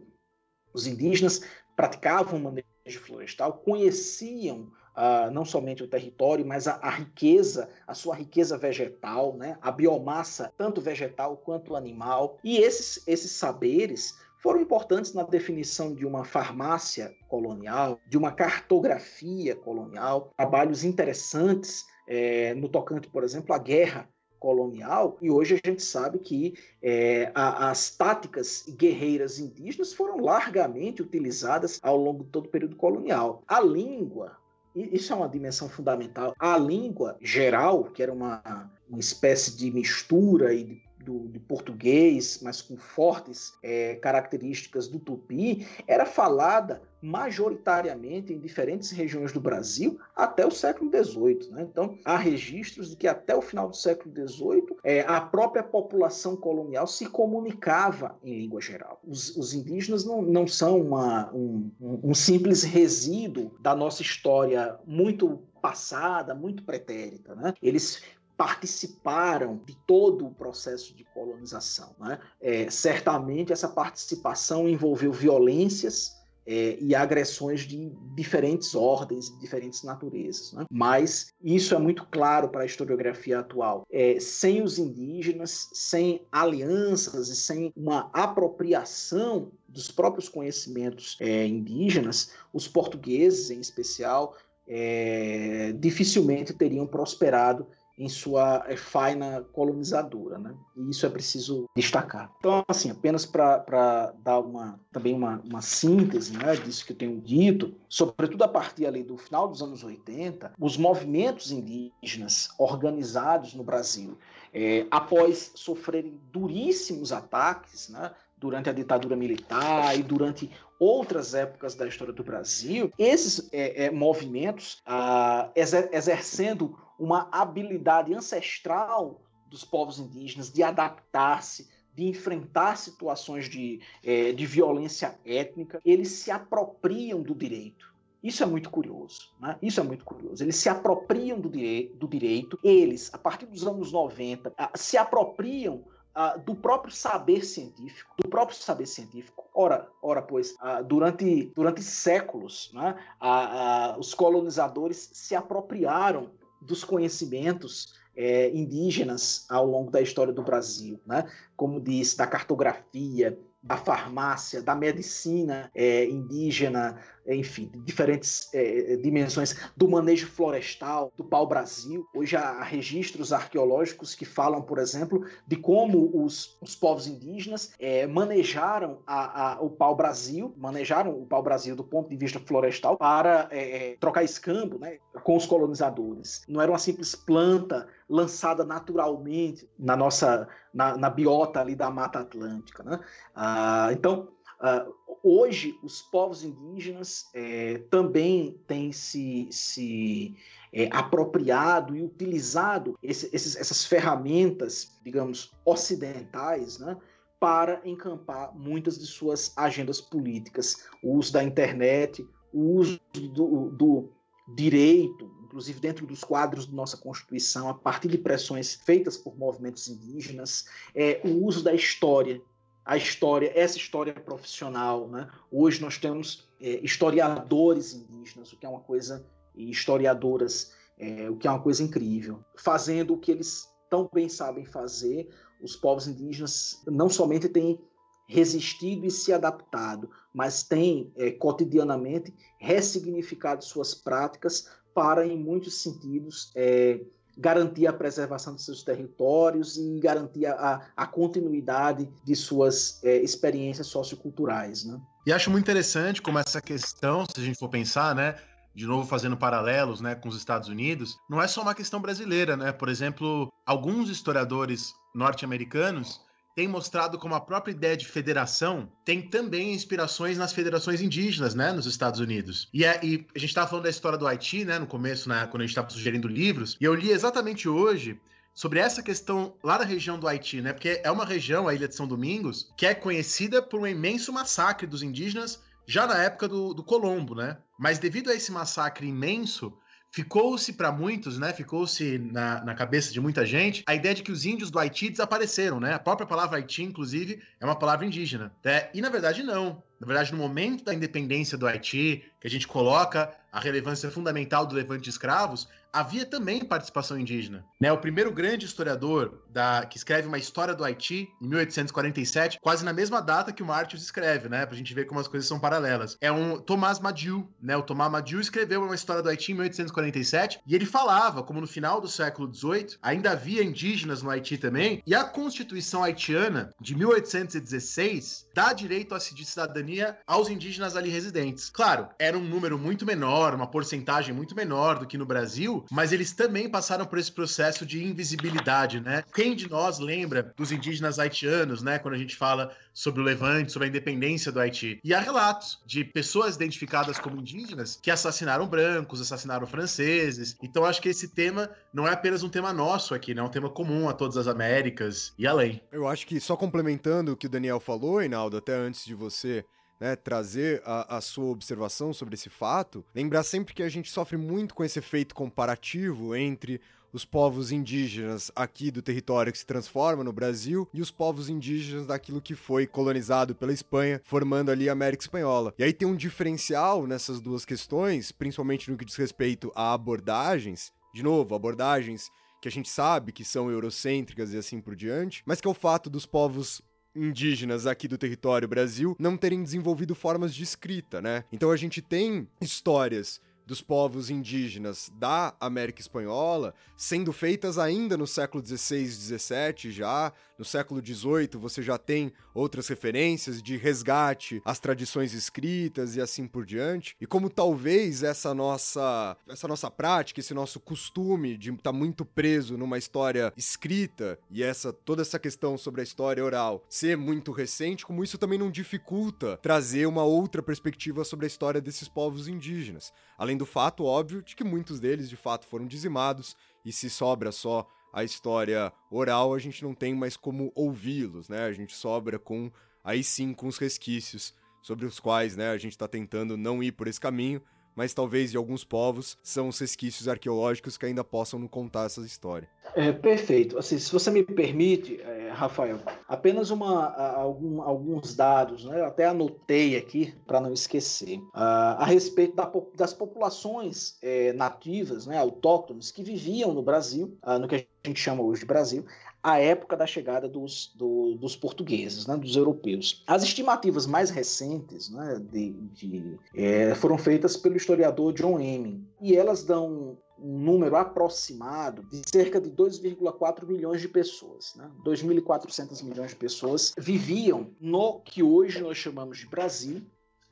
[0.73, 1.43] Os indígenas
[1.77, 2.65] praticavam manejo
[3.05, 9.35] florestal, conheciam Uh, não somente o território, mas a, a, riqueza, a sua riqueza vegetal,
[9.35, 9.57] né?
[9.63, 12.39] a biomassa, tanto vegetal quanto animal.
[12.45, 19.55] E esses, esses saberes foram importantes na definição de uma farmácia colonial, de uma cartografia
[19.55, 24.09] colonial, trabalhos interessantes é, no tocante, por exemplo, à guerra
[24.41, 31.01] colonial, e hoje a gente sabe que é, a, as táticas guerreiras indígenas foram largamente
[31.01, 33.45] utilizadas ao longo de todo o período colonial.
[33.47, 34.37] A língua,
[34.75, 40.53] isso é uma dimensão fundamental, a língua geral, que era uma, uma espécie de mistura
[40.53, 48.39] e de do, português, mas com fortes é, características do tupi, era falada majoritariamente em
[48.39, 51.51] diferentes regiões do Brasil até o século XVIII.
[51.51, 51.67] Né?
[51.71, 56.37] Então, há registros de que até o final do século XVIII é, a própria população
[56.37, 59.01] colonial se comunicava em língua geral.
[59.05, 65.43] Os, os indígenas não, não são uma, um, um simples resíduo da nossa história muito
[65.61, 67.35] passada, muito pretérita.
[67.35, 67.55] Né?
[67.61, 68.03] Eles
[68.43, 71.95] participaram de todo o processo de colonização.
[72.01, 72.19] Né?
[72.41, 80.55] É, certamente essa participação envolveu violências é, e agressões de diferentes ordens, de diferentes naturezas.
[80.55, 80.65] Né?
[80.69, 83.87] Mas isso é muito claro para a historiografia atual.
[83.89, 92.33] É, sem os indígenas, sem alianças e sem uma apropriação dos próprios conhecimentos é, indígenas,
[92.53, 94.37] os portugueses, em especial,
[94.67, 97.69] é, dificilmente teriam prosperado
[98.03, 100.55] em sua é, faina colonizadora, né?
[100.77, 102.33] E isso é preciso destacar.
[102.39, 107.21] Então, assim, apenas para dar uma, também uma, uma síntese né, disso que eu tenho
[107.21, 113.63] dito, sobretudo a partir ali do final dos anos 80, os movimentos indígenas organizados no
[113.63, 114.19] Brasil,
[114.53, 120.51] é, após sofrerem duríssimos ataques, né, durante a ditadura militar e durante
[120.83, 128.13] outras épocas da história do Brasil, esses é, é, movimentos ah, exer exercendo uma habilidade
[128.13, 136.09] ancestral dos povos indígenas de adaptar-se, de enfrentar situações de, é, de violência étnica, eles
[136.09, 137.93] se apropriam do direito.
[138.21, 139.57] Isso é muito curioso, né?
[139.63, 140.43] Isso é muito curioso.
[140.43, 145.85] Eles se apropriam do, do direito, eles, a partir dos anos 90, se apropriam
[146.15, 149.45] Uh, do próprio saber científico, do próprio saber científico.
[149.55, 157.95] Ora, ora pois, uh, durante, durante séculos, né, uh, os colonizadores se apropriaram dos conhecimentos
[158.17, 161.29] é, indígenas ao longo da história do Brasil, né?
[161.57, 169.89] como disse, da cartografia, da farmácia, da medicina é, indígena, enfim, diferentes é, dimensões do
[169.89, 172.07] manejo florestal do pau-brasil.
[172.15, 178.07] Hoje há registros arqueológicos que falam, por exemplo, de como os, os povos indígenas é,
[178.07, 183.93] manejaram a, a, o pau-brasil, manejaram o pau-brasil do ponto de vista florestal para é,
[183.93, 186.43] é, trocar escambo né, com os colonizadores.
[186.49, 192.21] Não era uma simples planta lançada naturalmente na nossa na, na biota ali da Mata
[192.21, 192.83] Atlântica.
[192.83, 192.99] Né?
[193.35, 194.29] Ah, então,
[194.63, 194.87] ah,
[195.25, 200.37] hoje, os povos indígenas é, também têm se, se
[200.73, 206.97] é, apropriado e utilizado esse, esses, essas ferramentas, digamos, ocidentais, né?
[207.41, 214.13] para encampar muitas de suas agendas políticas, o uso da internet, o uso do, do
[214.55, 219.89] direito, inclusive dentro dos quadros da nossa Constituição, a partir de pressões feitas por movimentos
[219.89, 222.41] indígenas, é, o uso da história,
[222.85, 225.09] a história, essa história profissional.
[225.09, 225.29] Né?
[225.51, 229.25] Hoje nós temos é, historiadores indígenas, o que é uma coisa,
[229.55, 234.29] e historiadoras, é, o que é uma coisa incrível, fazendo o que eles tão bem
[234.29, 235.29] sabem fazer.
[235.61, 237.79] Os povos indígenas não somente têm
[238.27, 246.51] resistido e se adaptado, mas têm é, cotidianamente ressignificado suas práticas para, em muitos sentidos,
[246.55, 247.01] é,
[247.37, 253.87] garantir a preservação de seus territórios e garantir a, a continuidade de suas é, experiências
[253.87, 254.85] socioculturais.
[254.85, 255.01] Né?
[255.27, 258.37] E acho muito interessante como essa questão, se a gente for pensar, né,
[258.75, 262.57] de novo fazendo paralelos né, com os Estados Unidos, não é só uma questão brasileira.
[262.57, 262.73] Né?
[262.73, 266.21] Por exemplo, alguns historiadores norte-americanos
[266.55, 271.73] tem mostrado como a própria ideia de federação tem também inspirações nas federações indígenas, né,
[271.73, 272.69] nos Estados Unidos.
[272.73, 275.47] E, é, e a gente estava falando da história do Haiti, né, no começo, né,
[275.51, 278.21] quando a gente estava sugerindo livros, e eu li exatamente hoje
[278.55, 281.89] sobre essa questão lá da região do Haiti, né, porque é uma região, a Ilha
[281.89, 286.49] de São Domingos, que é conhecida por um imenso massacre dos indígenas já na época
[286.49, 287.59] do, do Colombo, né?
[287.79, 289.73] Mas devido a esse massacre imenso,
[290.13, 291.53] ficou-se para muitos, né?
[291.53, 295.09] Ficou-se na, na cabeça de muita gente a ideia de que os índios do Haiti
[295.09, 295.95] desapareceram, né?
[295.95, 298.53] A própria palavra Haiti, inclusive, é uma palavra indígena.
[298.63, 298.91] Né?
[298.93, 299.83] E na verdade, não.
[300.03, 304.67] Na verdade, no momento da independência do Haiti, que a gente coloca a relevância fundamental
[304.67, 307.65] do levante de escravos, havia também participação indígena.
[307.79, 307.93] Né?
[307.93, 312.93] O primeiro grande historiador da, que escreve uma história do Haiti, em 1847, quase na
[312.93, 314.65] mesma data que o Martius escreve, né?
[314.65, 316.17] Pra gente ver como as coisas são paralelas.
[316.21, 317.77] É um Tomás Madiu, né?
[317.77, 321.67] O Tomás Madiu escreveu uma história do Haiti em 1847 e ele falava como no
[321.67, 326.95] final do século XVIII ainda havia indígenas no Haiti também e a Constituição haitiana de
[326.97, 329.92] 1816 dá direito à cidadania
[330.27, 331.71] aos indígenas ali residentes.
[331.71, 336.13] Claro, era um número muito menor, uma porcentagem muito menor do que no Brasil, mas
[336.13, 339.25] eles também passaram por esse processo de invisibilidade, né?
[339.35, 341.99] Quem de nós lembra dos indígenas haitianos, né?
[341.99, 345.01] Quando a gente fala sobre o Levante, sobre a independência do Haiti.
[345.03, 350.57] E há relatos de pessoas identificadas como indígenas que assassinaram brancos, assassinaram franceses.
[350.63, 353.41] Então acho que esse tema não é apenas um tema nosso aqui, né?
[353.41, 355.81] É um tema comum a todas as Américas e além.
[355.91, 359.65] Eu acho que só complementando o que o Daniel falou, Reinaldo, até antes de você
[360.03, 364.37] né, trazer a, a, sua observação sobre esse fato, lembrar sempre que a gente sofre
[364.37, 366.81] muito com esse efeito comparativo entre
[367.13, 372.05] os povos indígenas aqui do território que se transforma no Brasil e os povos indígenas
[372.05, 375.73] daquilo que foi colonizado pela Espanha, formando ali a América Espanhola.
[375.79, 380.93] E aí tem um diferencial nessas duas questões, principalmente no que diz respeito a abordagens,
[381.15, 382.29] de novo, abordagens
[382.61, 385.75] que a gente sabe que são eurocêntricas e assim por diante, mas que é o
[385.75, 386.83] fato dos povos
[387.15, 391.45] indígenas aqui do território Brasil não terem desenvolvido formas de escrita, né?
[391.53, 398.27] Então a gente tem histórias dos povos indígenas da América Espanhola, sendo feitas ainda no
[398.27, 404.79] século XVI XVII já, no século XVIII você já tem outras referências de resgate às
[404.79, 407.17] tradições escritas e assim por diante.
[407.21, 412.25] E como talvez essa nossa, essa nossa prática, esse nosso costume de estar tá muito
[412.25, 417.51] preso numa história escrita e essa toda essa questão sobre a história oral ser muito
[417.51, 422.47] recente, como isso também não dificulta trazer uma outra perspectiva sobre a história desses povos
[422.47, 423.13] indígenas.
[423.37, 427.53] Além do fato óbvio de que muitos deles de fato foram dizimados e se sobra
[427.53, 431.65] só a história oral, a gente não tem mais como ouvi-los, né?
[431.65, 432.71] A gente sobra com,
[433.03, 436.93] aí sim, com os resquícios sobre os quais, né, a gente está tentando não ir
[436.93, 437.63] por esse caminho,
[437.95, 442.21] mas talvez de alguns povos são os resquícios arqueológicos que ainda possam nos contar essa
[442.23, 442.69] história.
[442.95, 443.79] É, perfeito.
[443.79, 449.01] Assim, se você me permite, é, Rafael, apenas uma, algum, alguns dados, né?
[449.01, 455.27] eu até anotei aqui para não esquecer, uh, a respeito da, das populações é, nativas,
[455.27, 459.05] né, autóctones, que viviam no Brasil, uh, no que a gente chama hoje de Brasil,
[459.43, 463.23] à época da chegada dos, do, dos portugueses, né, dos europeus.
[463.27, 469.35] As estimativas mais recentes né, de, de, é, foram feitas pelo historiador John Hemming, e
[469.35, 474.75] elas dão um número aproximado de cerca de 2,4 milhões de pessoas.
[474.77, 474.91] Né?
[475.05, 480.03] 2.400 milhões de pessoas viviam no que hoje nós chamamos de Brasil,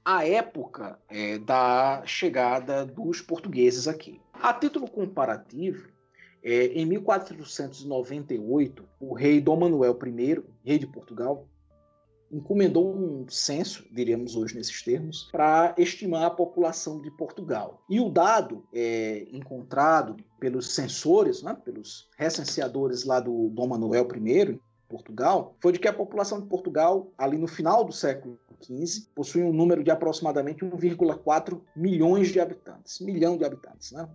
[0.05, 4.21] à época é, da chegada dos portugueses aqui.
[4.33, 5.89] A título comparativo,
[6.43, 11.47] é, em 1498, o rei Dom Manuel I, rei de Portugal,
[12.33, 17.83] encomendou um censo, diríamos hoje nesses termos, para estimar a população de Portugal.
[17.91, 24.61] E o dado é, encontrado pelos censores, né, pelos recenseadores lá do Dom Manuel I,
[24.89, 29.43] Portugal, foi de que a população de Portugal, ali no final do século XV, possui
[29.43, 33.01] um número de aproximadamente 1,4 milhões de habitantes.
[33.01, 34.09] Milhão de habitantes, né?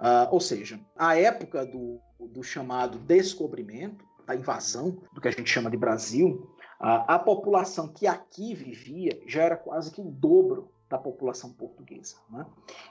[0.00, 5.48] Uh, ou seja, a época do, do chamado descobrimento, da invasão, do que a gente
[5.48, 10.70] chama de Brasil, uh, a população que aqui vivia já era quase que o dobro
[10.88, 12.16] da população portuguesa.
[12.30, 12.46] Né?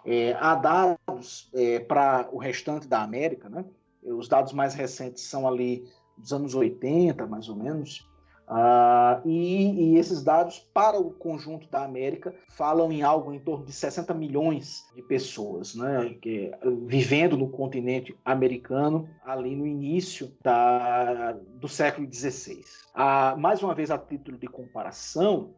[0.05, 3.63] É, há dados é, para o restante da América, né?
[4.03, 8.07] os dados mais recentes são ali dos anos 80, mais ou menos,
[8.47, 13.65] Uh, e, e, esses dados, para o conjunto da América, falam em algo em torno
[13.65, 16.51] de 60 milhões de pessoas né, que,
[16.85, 22.61] vivendo no continente americano ali no início da, do século XVI.
[22.93, 25.55] Uh, mais uma vez, a título de comparação,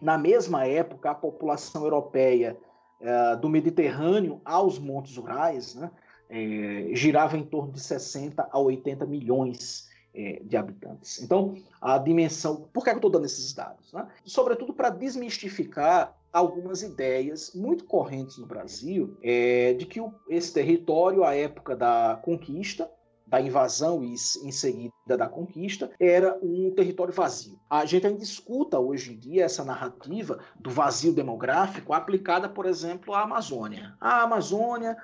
[0.00, 2.56] na mesma época, a população europeia
[3.00, 5.90] uh, do Mediterrâneo aos Montes Urais né,
[6.30, 11.20] eh, girava em torno de 60 a 80 milhões é, de habitantes.
[11.22, 12.68] Então, a dimensão.
[12.72, 13.92] Por que eu estou dando esses dados?
[13.92, 14.06] Né?
[14.24, 21.24] Sobretudo para desmistificar algumas ideias muito correntes no Brasil é, de que o, esse território,
[21.24, 22.90] à época da conquista,
[23.26, 27.58] da invasão e em seguida da conquista, era um território vazio.
[27.68, 33.14] A gente ainda escuta hoje em dia essa narrativa do vazio demográfico aplicada, por exemplo,
[33.14, 33.96] à Amazônia.
[34.00, 34.96] A Amazônia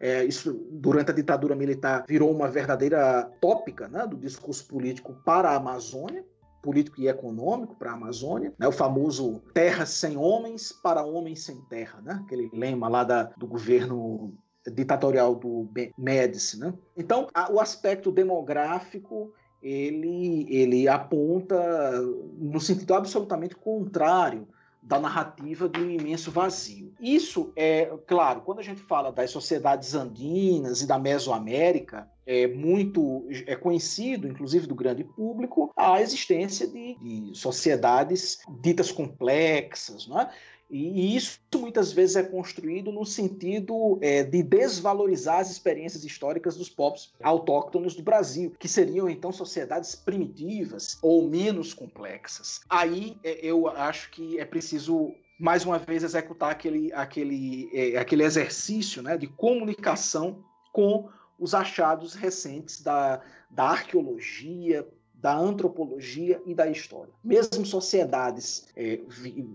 [0.00, 5.50] é, isso, durante a ditadura militar, virou uma verdadeira tópica né, do discurso político para
[5.50, 6.24] a Amazônia,
[6.62, 11.60] político e econômico para a Amazônia, né, o famoso terra sem homens para homens sem
[11.68, 14.32] terra, né, aquele lema lá da, do governo
[14.66, 16.58] ditatorial do Médici.
[16.58, 16.72] Né?
[16.96, 19.32] Então, a, o aspecto demográfico
[19.62, 22.00] ele, ele aponta
[22.38, 24.48] no sentido absolutamente contrário
[24.82, 26.92] da narrativa de um imenso vazio.
[26.98, 33.26] Isso é, claro, quando a gente fala das sociedades andinas e da Mesoamérica, é muito
[33.46, 40.30] é conhecido, inclusive do grande público, a existência de, de sociedades ditas complexas, não é?
[40.70, 46.68] E isso muitas vezes é construído no sentido é, de desvalorizar as experiências históricas dos
[46.68, 52.60] povos autóctonos do Brasil, que seriam então sociedades primitivas ou menos complexas.
[52.68, 58.22] Aí é, eu acho que é preciso mais uma vez executar aquele, aquele, é, aquele
[58.22, 61.08] exercício né, de comunicação com
[61.38, 64.86] os achados recentes da, da arqueologia,
[65.20, 67.12] da antropologia e da história.
[67.22, 69.00] Mesmo sociedades é,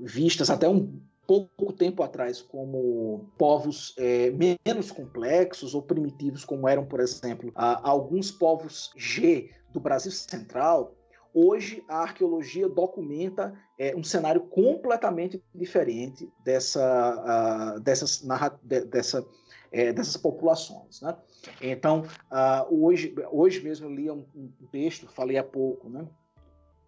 [0.02, 6.86] vistas até um pouco tempo atrás como povos é, menos complexos ou primitivos, como eram,
[6.86, 10.96] por exemplo, a, alguns povos G do Brasil Central,
[11.34, 18.24] hoje a arqueologia documenta é, um cenário completamente diferente dessa, uh, dessas,
[18.64, 19.26] de, dessa,
[19.72, 21.02] é, dessas populações.
[21.02, 21.16] Né?
[21.62, 26.06] Então, uh, hoje, hoje mesmo li um, um, texto, falei há pouco, né?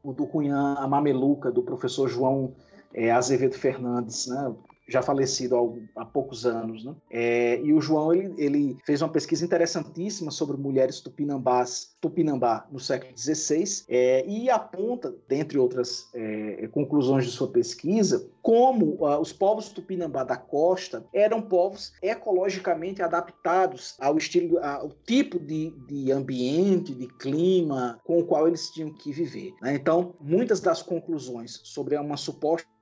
[0.04, 2.56] o do Cunhã, a Mameluca, do professor João
[2.94, 4.56] é, Azevedo Fernandes, né?
[4.88, 6.86] Já falecido há, poucos anos.
[6.86, 6.96] Né?
[7.12, 12.80] É, e o João ele, ele, fez uma pesquisa interessantíssima sobre mulheres tupinambás, tupinambá no
[12.80, 19.34] século XVI é, e aponta, dentre outras é, conclusões de sua pesquisa, como uh, os
[19.34, 26.96] povos tupinambá da costa eram povos ecologicamente adaptados ao estilo, ao tipo de, de ambiente,
[26.96, 29.54] de clima com o qual eles tinham que viver.
[29.62, 29.76] Né?
[29.76, 32.77] Então, muitas das conclusões sobre uma suposta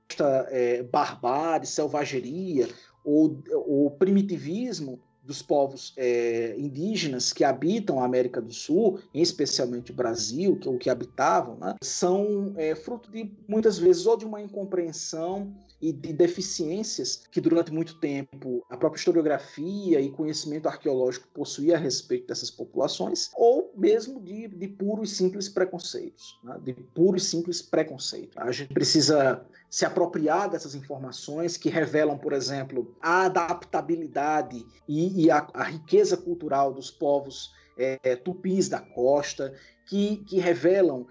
[0.48, 2.68] é, barbárie, selvageria
[3.04, 9.94] ou, ou primitivismo dos povos é, indígenas que habitam a América do Sul, especialmente o
[9.94, 14.40] Brasil, que, o que habitavam, né, são é, fruto de muitas vezes ou de uma
[14.40, 21.76] incompreensão e de deficiências que durante muito tempo a própria historiografia e conhecimento arqueológico possuía
[21.76, 26.58] a respeito dessas populações, ou mesmo de, de puros e simples preconceitos, né?
[26.62, 28.38] de puro e simples preconceito.
[28.38, 35.30] A gente precisa se apropriar dessas informações que revelam, por exemplo, a adaptabilidade e, e
[35.30, 39.54] a, a, riqueza cultural dos povos é, tupis da costa,
[39.86, 41.06] que, que revelam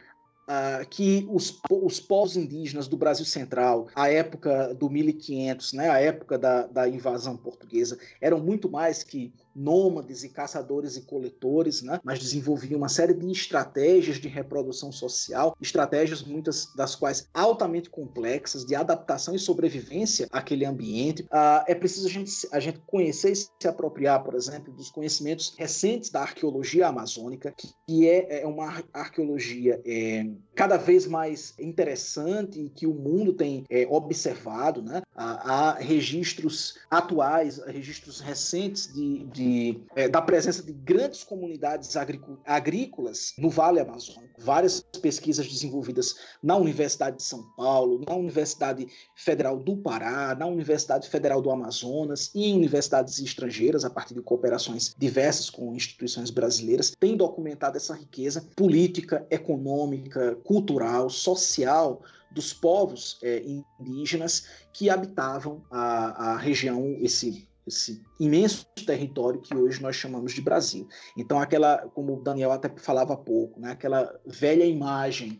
[0.48, 6.00] Uh, que os, os povos indígenas do Brasil Central, a época do 1500, né, a
[6.00, 12.00] época da, da invasão portuguesa, eram muito mais que nômades e caçadores e coletores, né?
[12.04, 18.66] mas desenvolviam uma série de estratégias de reprodução social, estratégias muitas das quais altamente complexas
[18.66, 21.26] de adaptação e sobrevivência àquele ambiente.
[21.32, 25.56] Ah, é preciso a gente, a gente conhecer e se apropriar, por exemplo, dos conhecimentos
[25.58, 27.54] recentes da arqueologia amazônica,
[27.88, 33.64] que é, é uma arqueologia é, cada vez mais interessante e que o mundo tem
[33.70, 34.82] é, observado.
[34.82, 35.02] Né?
[35.16, 41.96] Há, há registros atuais, registros recentes de, de de, é, da presença de grandes comunidades
[42.44, 44.42] agrícolas no Vale Amazônico.
[44.42, 51.08] Várias pesquisas desenvolvidas na Universidade de São Paulo, na Universidade Federal do Pará, na Universidade
[51.08, 56.94] Federal do Amazonas e em universidades estrangeiras, a partir de cooperações diversas com instituições brasileiras,
[57.00, 63.44] têm documentado essa riqueza política, econômica, cultural, social dos povos é,
[63.80, 70.42] indígenas que habitavam a, a região, esse esse imenso território que hoje nós chamamos de
[70.42, 70.88] Brasil.
[71.18, 75.40] Então, aquela, como o Daniel até falava há pouco, né, aquela velha imagem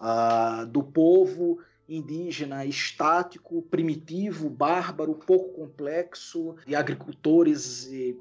[0.00, 1.58] uh, do povo
[1.88, 8.18] indígena estático, primitivo, bárbaro, pouco complexo, de agricultores e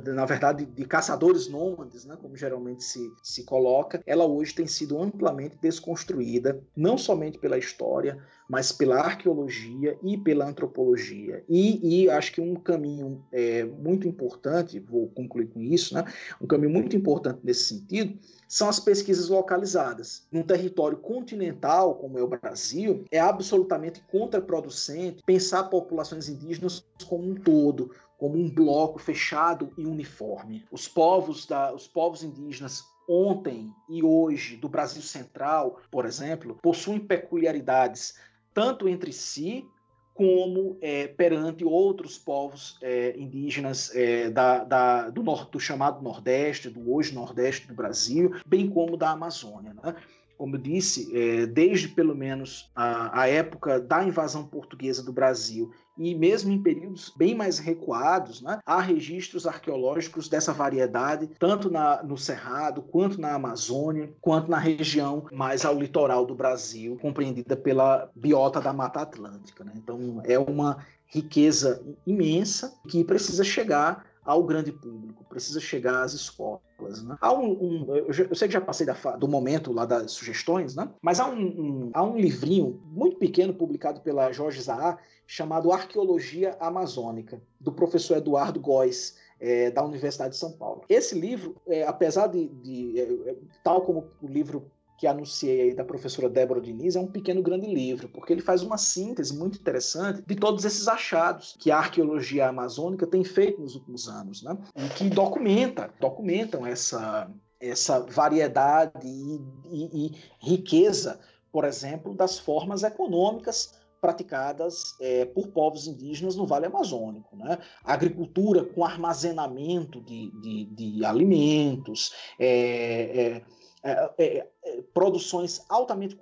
[0.00, 5.00] na verdade, de caçadores nômades, né, como geralmente se, se coloca, ela hoje tem sido
[5.00, 11.42] amplamente desconstruída, não somente pela história, mas pela arqueologia e pela antropologia.
[11.48, 16.04] E, e acho que um caminho é, muito importante, vou concluir com isso, né,
[16.40, 18.18] um caminho muito importante nesse sentido,
[18.48, 20.26] são as pesquisas localizadas.
[20.30, 27.34] Num território continental, como é o Brasil, é absolutamente contraproducente pensar populações indígenas como um
[27.34, 30.64] todo, como um bloco fechado e uniforme.
[30.70, 37.00] Os povos, da, os povos indígenas ontem e hoje do Brasil Central, por exemplo, possuem
[37.00, 38.14] peculiaridades
[38.54, 39.68] tanto entre si
[40.14, 46.92] como é, perante outros povos é, indígenas é, da, da, do, do chamado Nordeste, do
[46.92, 49.74] hoje Nordeste do Brasil, bem como da Amazônia.
[49.74, 49.96] Né?
[50.36, 55.70] Como eu disse, é, desde pelo menos a, a, época da invasão portuguesa do Brasil
[55.96, 62.02] e mesmo em períodos bem mais recuados, né, há registros arqueológicos dessa variedade, tanto na,
[62.02, 68.10] no Cerrado, quanto na Amazônia, quanto na região mais ao litoral do Brasil, compreendida pela
[68.14, 69.62] biota da Mata Atlântica.
[69.62, 69.72] Né?
[69.76, 77.02] Então, é uma riqueza imensa que precisa chegar ao grande público, precisa chegar às escolas.
[77.02, 77.16] Né?
[77.20, 80.90] Há um, um eu, sei que já passei da, do momento lá das sugestões, né?
[81.02, 86.56] mas há um, um, há um livrinho muito pequeno publicado pela Jorge Zahar chamado Arqueologia
[86.60, 89.22] Amazônica, do professor Eduardo Góes.
[89.40, 90.84] É, da Universidade de São Paulo.
[90.88, 95.74] Esse livro, é, apesar de, de é, é tal como o livro que anunciei aí
[95.74, 99.58] da professora Débora Diniz é um pequeno grande livro, porque ele faz uma síntese muito
[99.58, 104.56] interessante de todos esses achados que a arqueologia amazônica tem feito nos últimos anos, né?
[104.76, 107.30] E que documenta, documentam essa,
[107.60, 109.40] essa variedade e,
[109.70, 111.18] e, e riqueza,
[111.52, 117.34] por exemplo, das formas econômicas praticadas é, por povos indígenas no Vale Amazônico.
[117.36, 117.58] Né?
[117.82, 123.42] agricultura com armazenamento de, de, de alimentos, é, é,
[123.84, 126.18] é, é, é, produções altamente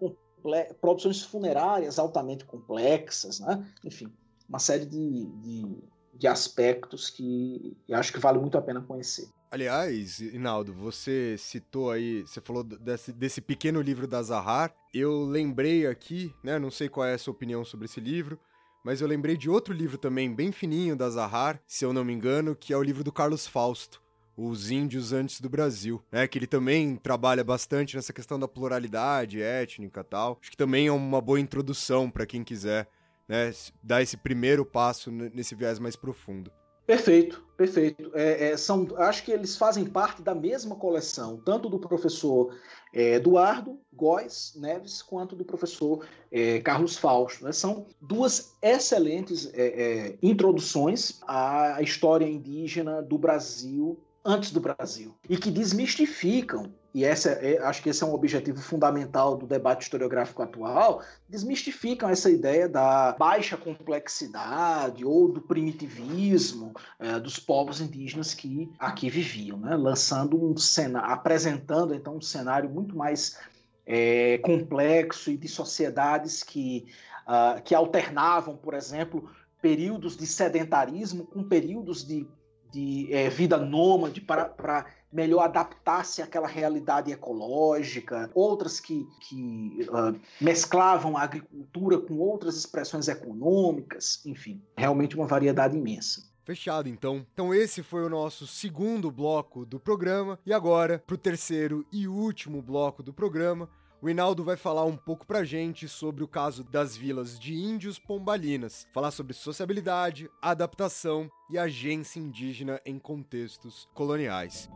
[0.81, 3.65] produções funerárias altamente complexas, né?
[3.85, 4.13] enfim,
[4.49, 5.79] uma série de, de,
[6.15, 9.29] de aspectos que acho que vale muito a pena conhecer.
[9.53, 14.75] Aliás, Inaldo, você citou aí, você falou desse, desse pequeno livro da Zahar.
[14.93, 16.59] Eu lembrei aqui, né?
[16.59, 18.37] Não sei qual é a sua opinião sobre esse livro,
[18.85, 22.13] mas eu lembrei de outro livro também bem fininho da Zahar, se eu não me
[22.13, 24.02] engano, que é o livro do Carlos Fausto
[24.37, 26.27] os índios antes do Brasil, né?
[26.27, 30.39] Que ele também trabalha bastante nessa questão da pluralidade étnica tal.
[30.41, 32.89] Acho que também é uma boa introdução para quem quiser,
[33.29, 33.53] né?
[33.83, 36.51] Dar esse primeiro passo nesse viés mais profundo.
[36.87, 38.11] Perfeito, perfeito.
[38.13, 42.57] É, é, são, acho que eles fazem parte da mesma coleção, tanto do professor
[42.93, 47.45] é, Eduardo Góes Neves quanto do professor é, Carlos Fausto.
[47.45, 47.53] Né?
[47.53, 55.37] São duas excelentes é, é, introduções à história indígena do Brasil antes do Brasil e
[55.37, 60.43] que desmistificam e essa é, acho que esse é um objetivo fundamental do debate historiográfico
[60.43, 68.71] atual, desmistificam essa ideia da baixa complexidade ou do primitivismo é, dos povos indígenas que
[68.79, 69.75] aqui viviam, né?
[69.75, 73.39] lançando um cenário, apresentando então um cenário muito mais
[73.87, 76.87] é, complexo e de sociedades que,
[77.27, 82.27] uh, que alternavam, por exemplo, períodos de sedentarismo com períodos de
[82.73, 91.17] de é, vida nômade para melhor adaptar-se àquela realidade ecológica, outras que, que uh, mesclavam
[91.17, 96.33] a agricultura com outras expressões econômicas, enfim, realmente uma variedade imensa.
[96.45, 97.25] Fechado então.
[97.33, 102.09] Então esse foi o nosso segundo bloco do programa e agora para o terceiro e
[102.09, 103.69] último bloco do programa
[104.03, 108.01] o Hinaldo vai falar um pouco pra gente sobre o caso das vilas de índios
[108.01, 114.69] pombalinas, falar sobre sociabilidade, adaptação e agência indígena em contextos coloniais.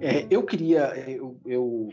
[0.00, 1.88] É, eu queria, eu, eu,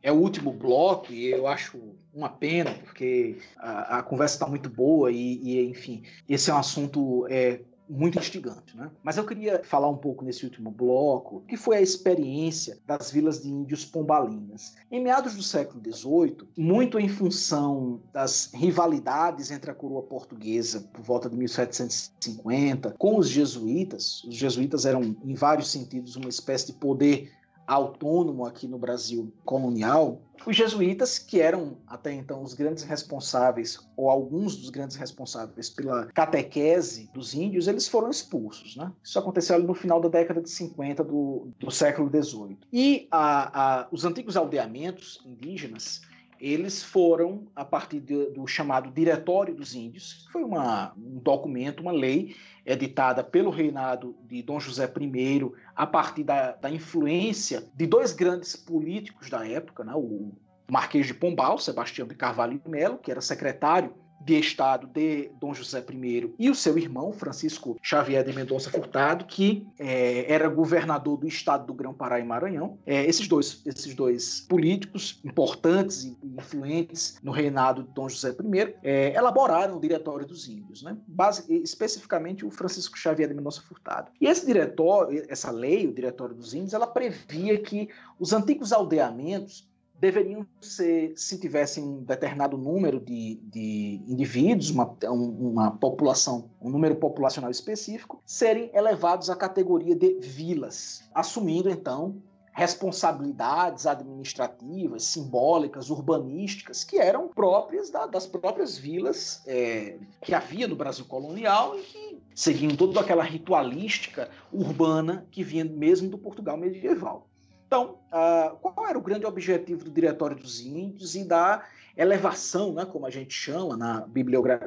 [0.00, 4.70] é o último bloco e eu acho uma pena, porque a, a conversa está muito
[4.70, 8.90] boa e, e, enfim, esse é um assunto é, muito instigante, né?
[9.02, 13.42] Mas eu queria falar um pouco nesse último bloco, que foi a experiência das vilas
[13.42, 14.74] de índios pombalinas.
[14.90, 21.02] Em meados do século XVIII, muito em função das rivalidades entre a coroa portuguesa por
[21.02, 26.72] volta de 1750 com os jesuítas, os jesuítas eram em vários sentidos uma espécie de
[26.74, 27.30] poder
[27.66, 34.10] autônomo aqui no Brasil colonial, os jesuítas, que eram até então os grandes responsáveis, ou
[34.10, 38.76] alguns dos grandes responsáveis pela catequese dos índios, eles foram expulsos.
[38.76, 38.92] Né?
[39.02, 42.58] Isso aconteceu ali no final da década de 50 do, do século XVIII.
[42.72, 46.02] E a, a, os antigos aldeamentos indígenas
[46.44, 51.80] eles foram a partir de, do chamado Diretório dos Índios, que foi uma, um documento,
[51.80, 52.36] uma lei
[52.66, 58.54] editada pelo reinado de Dom José I, a partir da, da influência de dois grandes
[58.54, 60.32] políticos da época, né, o
[60.70, 65.52] Marquês de Pombal, Sebastião de Carvalho e Melo, que era secretário de Estado de Dom
[65.52, 71.18] José I e o seu irmão, Francisco Xavier de Mendonça Furtado, que é, era governador
[71.18, 72.78] do Estado do Grão-Pará e Maranhão.
[72.86, 78.74] É, esses, dois, esses dois políticos importantes e influentes no reinado de Dom José I
[78.82, 80.96] é, elaboraram o Diretório dos Índios, né?
[81.06, 84.10] Base, especificamente o Francisco Xavier de Mendonça Furtado.
[84.20, 87.88] E esse diretório, essa lei, o Diretório dos Índios, ela previa que
[88.18, 95.70] os antigos aldeamentos deveriam ser, se tivessem um determinado número de, de indivíduos, uma, uma
[95.70, 102.20] população, um número populacional específico, serem elevados à categoria de vilas, assumindo então
[102.54, 110.76] responsabilidades administrativas, simbólicas, urbanísticas, que eram próprias da, das próprias vilas é, que havia no
[110.76, 117.26] Brasil colonial e que seguiam toda aquela ritualística urbana que vinha mesmo do Portugal medieval.
[117.66, 121.64] Então, uh, qual era o grande objetivo do Diretório dos Índios e da
[121.96, 124.06] elevação, né, como a gente chama na,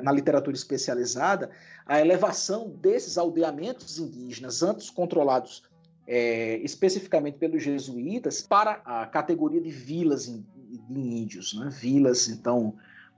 [0.01, 1.49] na literatura especializada,
[1.85, 5.63] a elevação desses aldeamentos indígenas, antes controlados
[6.07, 11.69] é, especificamente pelos jesuítas, para a categoria de vilas de índios, né?
[11.69, 12.75] vilas, então,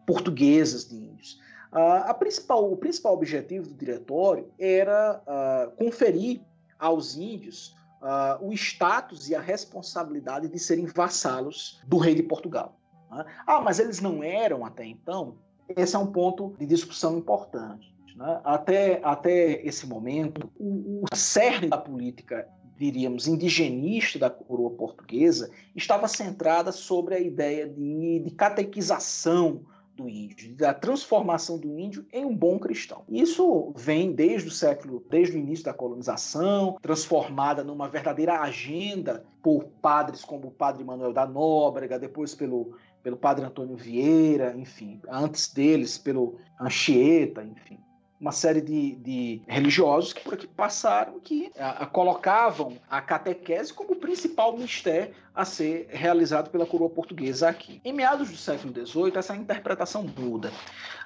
[0.08, 1.40] portuguesas de índios.
[1.72, 6.42] Uh, principal, o principal objetivo do diretório era uh, conferir
[6.80, 12.80] aos índios uh, o status e a responsabilidade de serem vassalos do rei de Portugal.
[13.12, 13.26] Né?
[13.46, 15.38] Ah, mas eles não eram até então?
[15.68, 17.94] Esse é um ponto de discussão importante.
[18.16, 18.42] Né?
[18.44, 22.48] Até, até esse momento, o, o cerne da política
[22.80, 29.66] diríamos, indigenista da coroa portuguesa, estava centrada sobre a ideia de, de catequização
[30.00, 33.04] do índio, da transformação do índio em um bom cristão.
[33.10, 39.66] Isso vem desde o século, desde o início da colonização, transformada numa verdadeira agenda por
[39.82, 45.54] padres como o padre Manuel da Nóbrega, depois pelo pelo padre Antônio Vieira, enfim, antes
[45.54, 47.80] deles pelo Anchieta, enfim
[48.20, 53.74] uma série de, de religiosos que por aqui passaram que a, a, colocavam a catequese
[53.74, 57.80] como o principal mistério a ser realizado pela coroa portuguesa aqui.
[57.86, 60.52] Em meados do século XVIII, essa interpretação muda.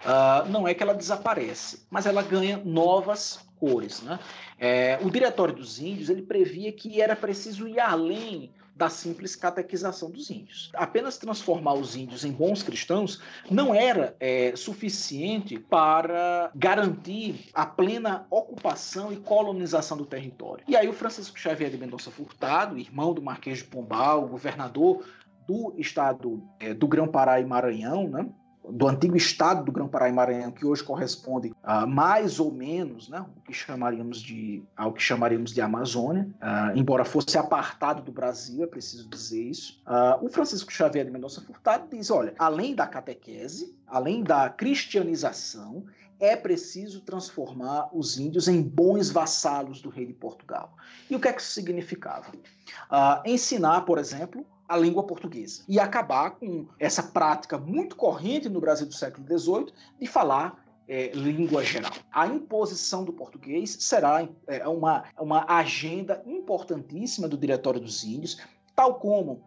[0.04, 4.02] Uh, não é que ela desaparece, mas ela ganha novas cores.
[4.02, 4.20] Né?
[4.60, 10.10] É, o Diretório dos Índios ele previa que era preciso ir além da simples catequização
[10.10, 10.72] dos índios.
[10.74, 18.26] Apenas transformar os índios em bons cristãos não era é, suficiente para garantir a plena
[18.30, 20.64] ocupação e colonização do território.
[20.68, 25.06] E aí o Francisco Xavier de Mendonça Furtado, irmão do Marquês de Pombal, governador
[25.48, 28.28] do estado é, do Grão-Pará e Maranhão, né?
[28.70, 31.54] Do antigo estado do Grão-Pará e Maranhão, que hoje corresponde
[31.88, 37.06] mais ou menos né, o que chamaríamos de, ao que chamaríamos de Amazônia, uh, embora
[37.06, 39.82] fosse apartado do Brasil, é preciso dizer isso.
[39.86, 45.86] Uh, o Francisco Xavier de Mendonça Furtado diz: olha, além da catequese, além da cristianização,
[46.20, 50.76] é preciso transformar os índios em bons vassalos do rei de Portugal.
[51.10, 52.32] E o que é que isso significava?
[52.32, 58.62] Uh, ensinar, por exemplo, a língua portuguesa e acabar com essa prática muito corrente no
[58.62, 61.92] Brasil do século XVIII de falar é, língua geral.
[62.12, 68.38] A imposição do português será é, uma, uma agenda importantíssima do Diretório dos Índios,
[68.76, 69.44] tal como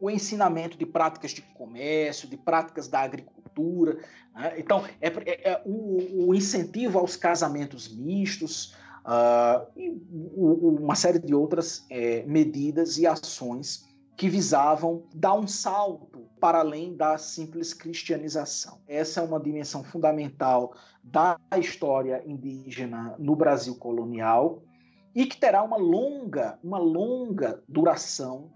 [0.00, 3.98] o ensinamento de práticas de comércio, de práticas da agricultura.
[4.34, 4.54] Né?
[4.58, 8.74] Então, é, é, é o, o, incentivo aos casamentos mistos
[9.04, 16.28] uh, e uma série de outras é, medidas e ações que visavam dar um salto
[16.40, 18.80] para além da simples cristianização.
[18.86, 24.62] Essa é uma dimensão fundamental da história indígena no Brasil colonial
[25.14, 28.52] e que terá uma longa, uma longa duração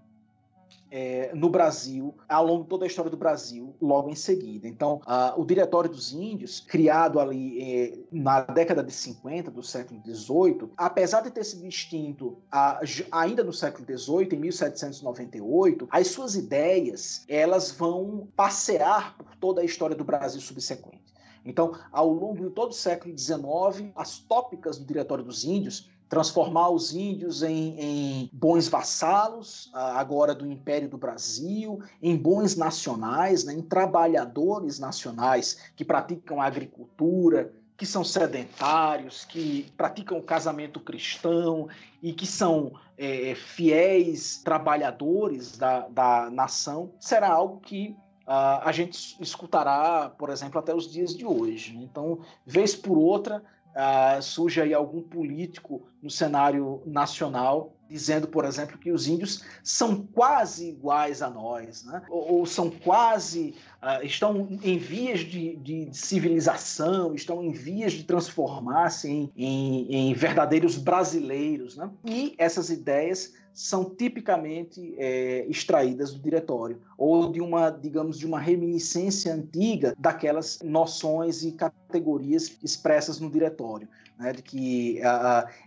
[0.91, 4.67] é, no Brasil, ao longo de toda a história do Brasil, logo em seguida.
[4.67, 5.01] Então,
[5.37, 11.21] o Diretório dos Índios, criado ali é, na década de 50 do século XVIII, apesar
[11.21, 12.81] de ter sido extinto a,
[13.11, 19.65] ainda no século XVIII, em 1798, as suas ideias elas vão passear por toda a
[19.65, 21.09] história do Brasil subsequente.
[21.45, 26.69] Então, ao longo de todo o século XIX, as tópicas do Diretório dos Índios transformar
[26.69, 33.53] os índios em, em, bons vassalos, agora do Império do Brasil, em bons nacionais, né,
[33.53, 41.69] em trabalhadores nacionais que praticam a agricultura, que são sedentários, que praticam o casamento cristão
[42.01, 47.95] e que são é, fiéis trabalhadores da, da nação, será algo que
[48.27, 51.77] uh, a gente escutará, por exemplo, até os dias de hoje.
[51.77, 53.41] Então, vez por outra,
[53.75, 60.05] uh, surge aí algum político no cenário nacional dizendo, por exemplo, que os índios são
[60.13, 62.03] quase iguais a nós, né?
[62.07, 68.03] ou, ou são quase, uh, estão em vias de, de, civilização, estão em vias de
[68.03, 71.75] transformar-se em, em, em, verdadeiros brasileiros.
[71.75, 71.89] Né?
[72.05, 78.39] E essas ideias são tipicamente é, extraídas do diretório ou de uma, digamos, de uma
[78.39, 83.87] reminiscência antiga daquelas noções e categorias expressas no diretório,
[84.17, 84.99] né, de que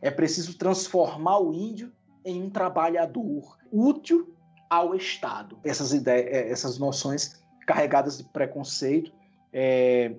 [0.00, 1.92] é preciso transformar o índio
[2.24, 4.34] em um trabalhador útil
[4.68, 5.58] ao Estado.
[5.64, 9.12] Essas ideias, é, essas noções carregadas de preconceito
[9.52, 10.14] é,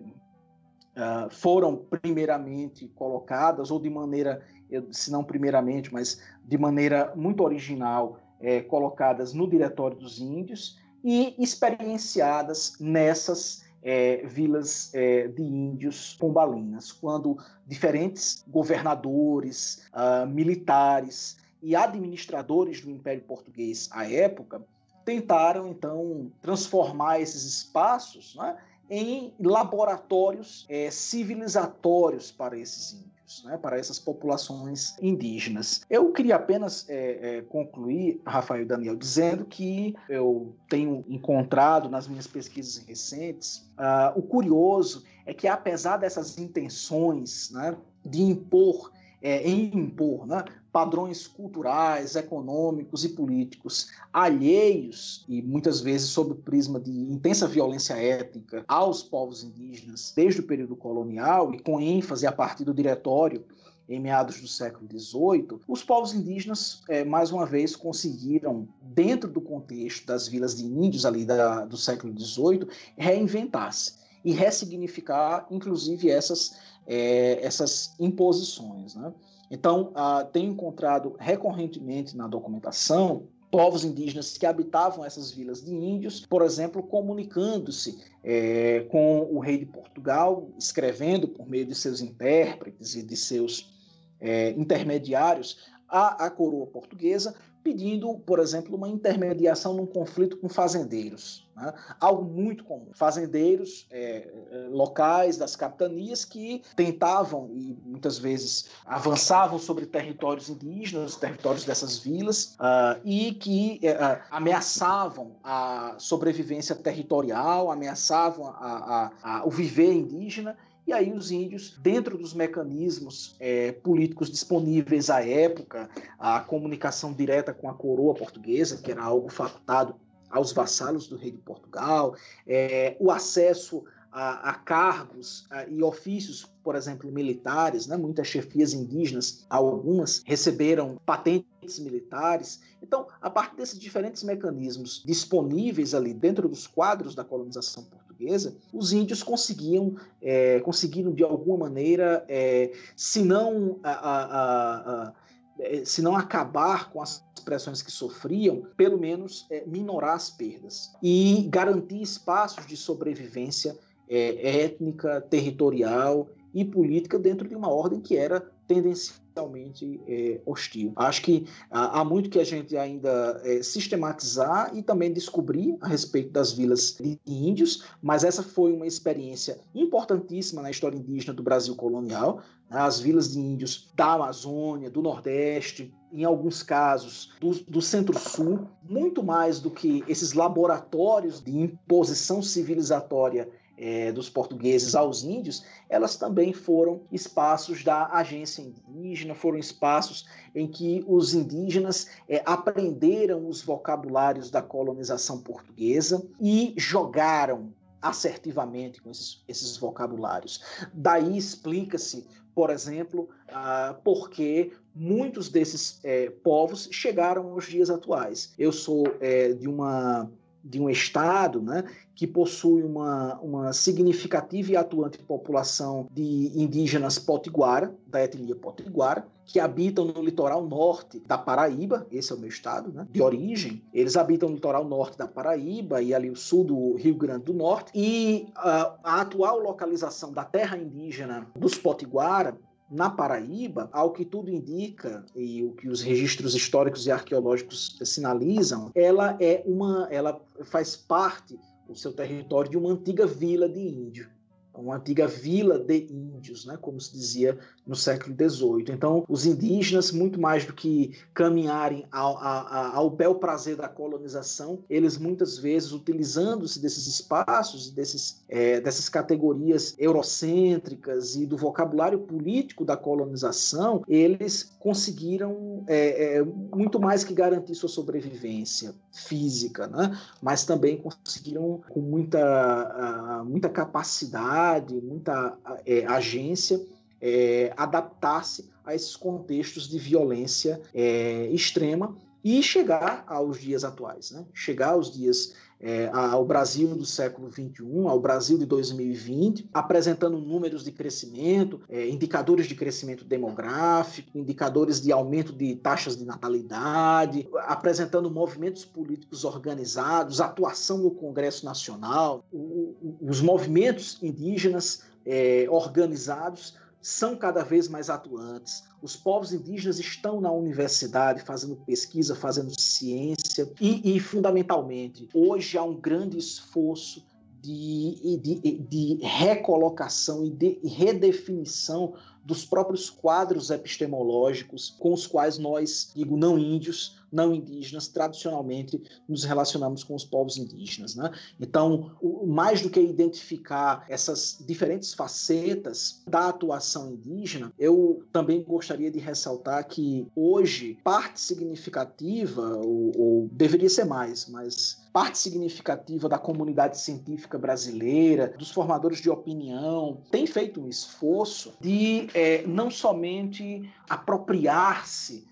[0.96, 4.46] uh, foram primeiramente colocadas, ou de maneira,
[4.92, 11.34] se não primeiramente, mas de maneira muito original, é, colocadas no Diretório dos Índios e
[11.42, 22.82] experienciadas nessas é, vilas é, de índios pombalinas, quando diferentes governadores, uh, militares e administradores
[22.82, 24.62] do Império Português à época
[25.04, 28.58] tentaram então transformar esses espaços né,
[28.90, 33.13] em laboratórios é, civilizatórios para esses índios
[33.44, 35.82] né, para essas populações indígenas.
[35.90, 42.28] Eu queria apenas é, é, concluir, Rafael Daniel, dizendo que eu tenho encontrado nas minhas
[42.28, 47.76] pesquisas recentes, uh, o curioso é que apesar dessas intenções né,
[48.06, 50.44] de impor é, em impor né,
[50.74, 57.94] padrões culturais, econômicos e políticos alheios e muitas vezes sob o prisma de intensa violência
[57.94, 63.46] étnica aos povos indígenas desde o período colonial e com ênfase a partir do diretório
[63.88, 69.42] em meados do século XVIII, os povos indígenas, é, mais uma vez, conseguiram, dentro do
[69.42, 72.66] contexto das vilas de índios ali da, do século XVIII,
[72.98, 76.56] reinventar-se e ressignificar, inclusive, essas
[76.88, 78.96] é, essas imposições.
[78.96, 79.14] Né?
[79.50, 86.26] Então, ah, tenho encontrado recorrentemente na documentação povos indígenas que habitavam essas vilas de índios,
[86.26, 92.96] por exemplo, comunicando-se é, com o rei de Portugal, escrevendo por meio de seus intérpretes
[92.96, 93.72] e de seus
[94.20, 101.48] é, intermediários a coroa portuguesa, pedindo, por exemplo, uma intermediação num conflito com fazendeiros.
[101.56, 101.74] Né?
[102.00, 102.88] Algo muito comum.
[102.94, 111.16] Fazendeiros é, é, locais das capitanias que tentavam e muitas vezes avançavam sobre territórios indígenas,
[111.16, 119.46] territórios dessas vilas, uh, e que uh, ameaçavam a sobrevivência territorial, ameaçavam a, a, a,
[119.46, 125.90] o viver indígena e aí os índios, dentro dos mecanismos é, políticos disponíveis à época,
[126.20, 129.96] a comunicação direta com a coroa portuguesa, que era algo facultado
[130.30, 132.16] aos vassalos do rei de Portugal,
[132.46, 137.98] é, o acesso a, a cargos a, e ofícios, por exemplo, militares, né?
[137.98, 142.62] muitas chefias indígenas, algumas receberam patentes militares.
[142.82, 148.56] Então, a partir desses diferentes mecanismos disponíveis ali dentro dos quadros da colonização portuguesa, portuguesa,
[148.72, 154.76] os índios conseguiam, é, conseguiram de alguma maneira, é, se não a, a,
[155.08, 155.14] a,
[155.60, 160.94] é, se não acabar com as pressões que sofriam, pelo menos é, minorar as perdas
[161.02, 163.78] e garantir espaços de sobrevivência
[164.10, 170.94] é, étnica, territorial e política dentro de uma ordem que era tendencialmente é, hostil.
[170.96, 176.32] Acho que há, muito que a gente ainda é, sistematizar e também descobrir a respeito
[176.32, 181.76] das vilas de índios, mas essa foi uma experiência importantíssima na história indígena do Brasil
[181.76, 182.42] colonial.
[182.70, 182.78] Né?
[182.80, 189.24] As vilas de índios da Amazônia, do Nordeste, em alguns casos do, do Centro-Sul, muito
[189.24, 196.54] mais do que esses laboratórios de imposição civilizatória é, dos portugueses aos índios, elas também
[196.54, 204.50] foram espaços da agência indígena, foram espaços em que os indígenas é, aprenderam os vocabulários
[204.52, 210.62] da colonização portuguesa e jogaram assertivamente com esses, esses vocabulários.
[210.94, 218.54] Daí explica-se, por exemplo, ah, por que muitos desses é, povos chegaram aos dias atuais.
[218.60, 220.30] Eu sou é, de uma
[220.64, 221.84] de um estado né,
[222.16, 229.60] que possui uma, uma significativa e atuante população de indígenas potiguara, da etnia potiguara, que
[229.60, 233.84] habitam no litoral norte da Paraíba, esse é o meu estado, né, de origem.
[233.94, 237.54] Eles habitam no litoral norte da Paraíba e ali o sul do Rio Grande do
[237.54, 237.92] Norte.
[237.94, 242.58] E uh, a atual localização da terra indígena dos potiguara
[242.94, 248.92] na Paraíba, ao que tudo indica e o que os registros históricos e arqueológicos sinalizam,
[248.94, 254.30] ela é uma, ela faz parte o seu território de uma antiga vila de índio
[254.76, 258.86] uma antiga vila de índios, né, como se dizia no século XVIII.
[258.90, 265.18] Então, os indígenas, muito mais do que caminharem ao, ao, bel prazer da colonização, eles
[265.18, 272.98] muitas vezes, utilizando-se desses espaços, desses, é, dessas categorias eurocêntricas e do vocabulário político da
[272.98, 280.98] colonização, eles conseguiram é, é, muito mais que garantir sua sobrevivência física, né, mas também
[280.98, 284.63] conseguiram com muita, muita capacidade
[285.02, 286.80] muita é, agência
[287.22, 294.46] é, adaptar-se a esses contextos de violência é, extrema e chegar aos dias atuais, né?
[294.54, 295.54] chegar aos dias
[295.86, 302.08] é, ao Brasil do século XXI, ao Brasil de 2020, apresentando números de crescimento, é,
[302.08, 310.40] indicadores de crescimento demográfico, indicadores de aumento de taxas de natalidade, apresentando movimentos políticos organizados,
[310.40, 318.10] atuação no Congresso Nacional, o, o, os movimentos indígenas é, organizados são cada vez mais
[318.10, 318.86] atuantes.
[319.02, 325.84] Os povos indígenas estão na universidade fazendo pesquisa, fazendo ciência e, e fundamentalmente, hoje há
[325.84, 327.22] um grande esforço
[327.64, 332.14] de, de, de recolocação e de redefinição
[332.44, 339.46] dos próprios quadros epistemológicos com os quais nós, digo, não índios, não indígenas, tradicionalmente nos
[339.46, 341.16] relacionamos com os povos indígenas.
[341.16, 341.32] Né?
[341.58, 342.12] Então,
[342.46, 349.88] mais do que identificar essas diferentes facetas da atuação indígena, eu também gostaria de ressaltar
[349.88, 357.58] que hoje parte significativa, ou, ou deveria ser mais, mas parte significativa da comunidade científica
[357.60, 365.48] brasileira, dos formadores de opinião, tem feito um esforço de é, não somente apropriar-se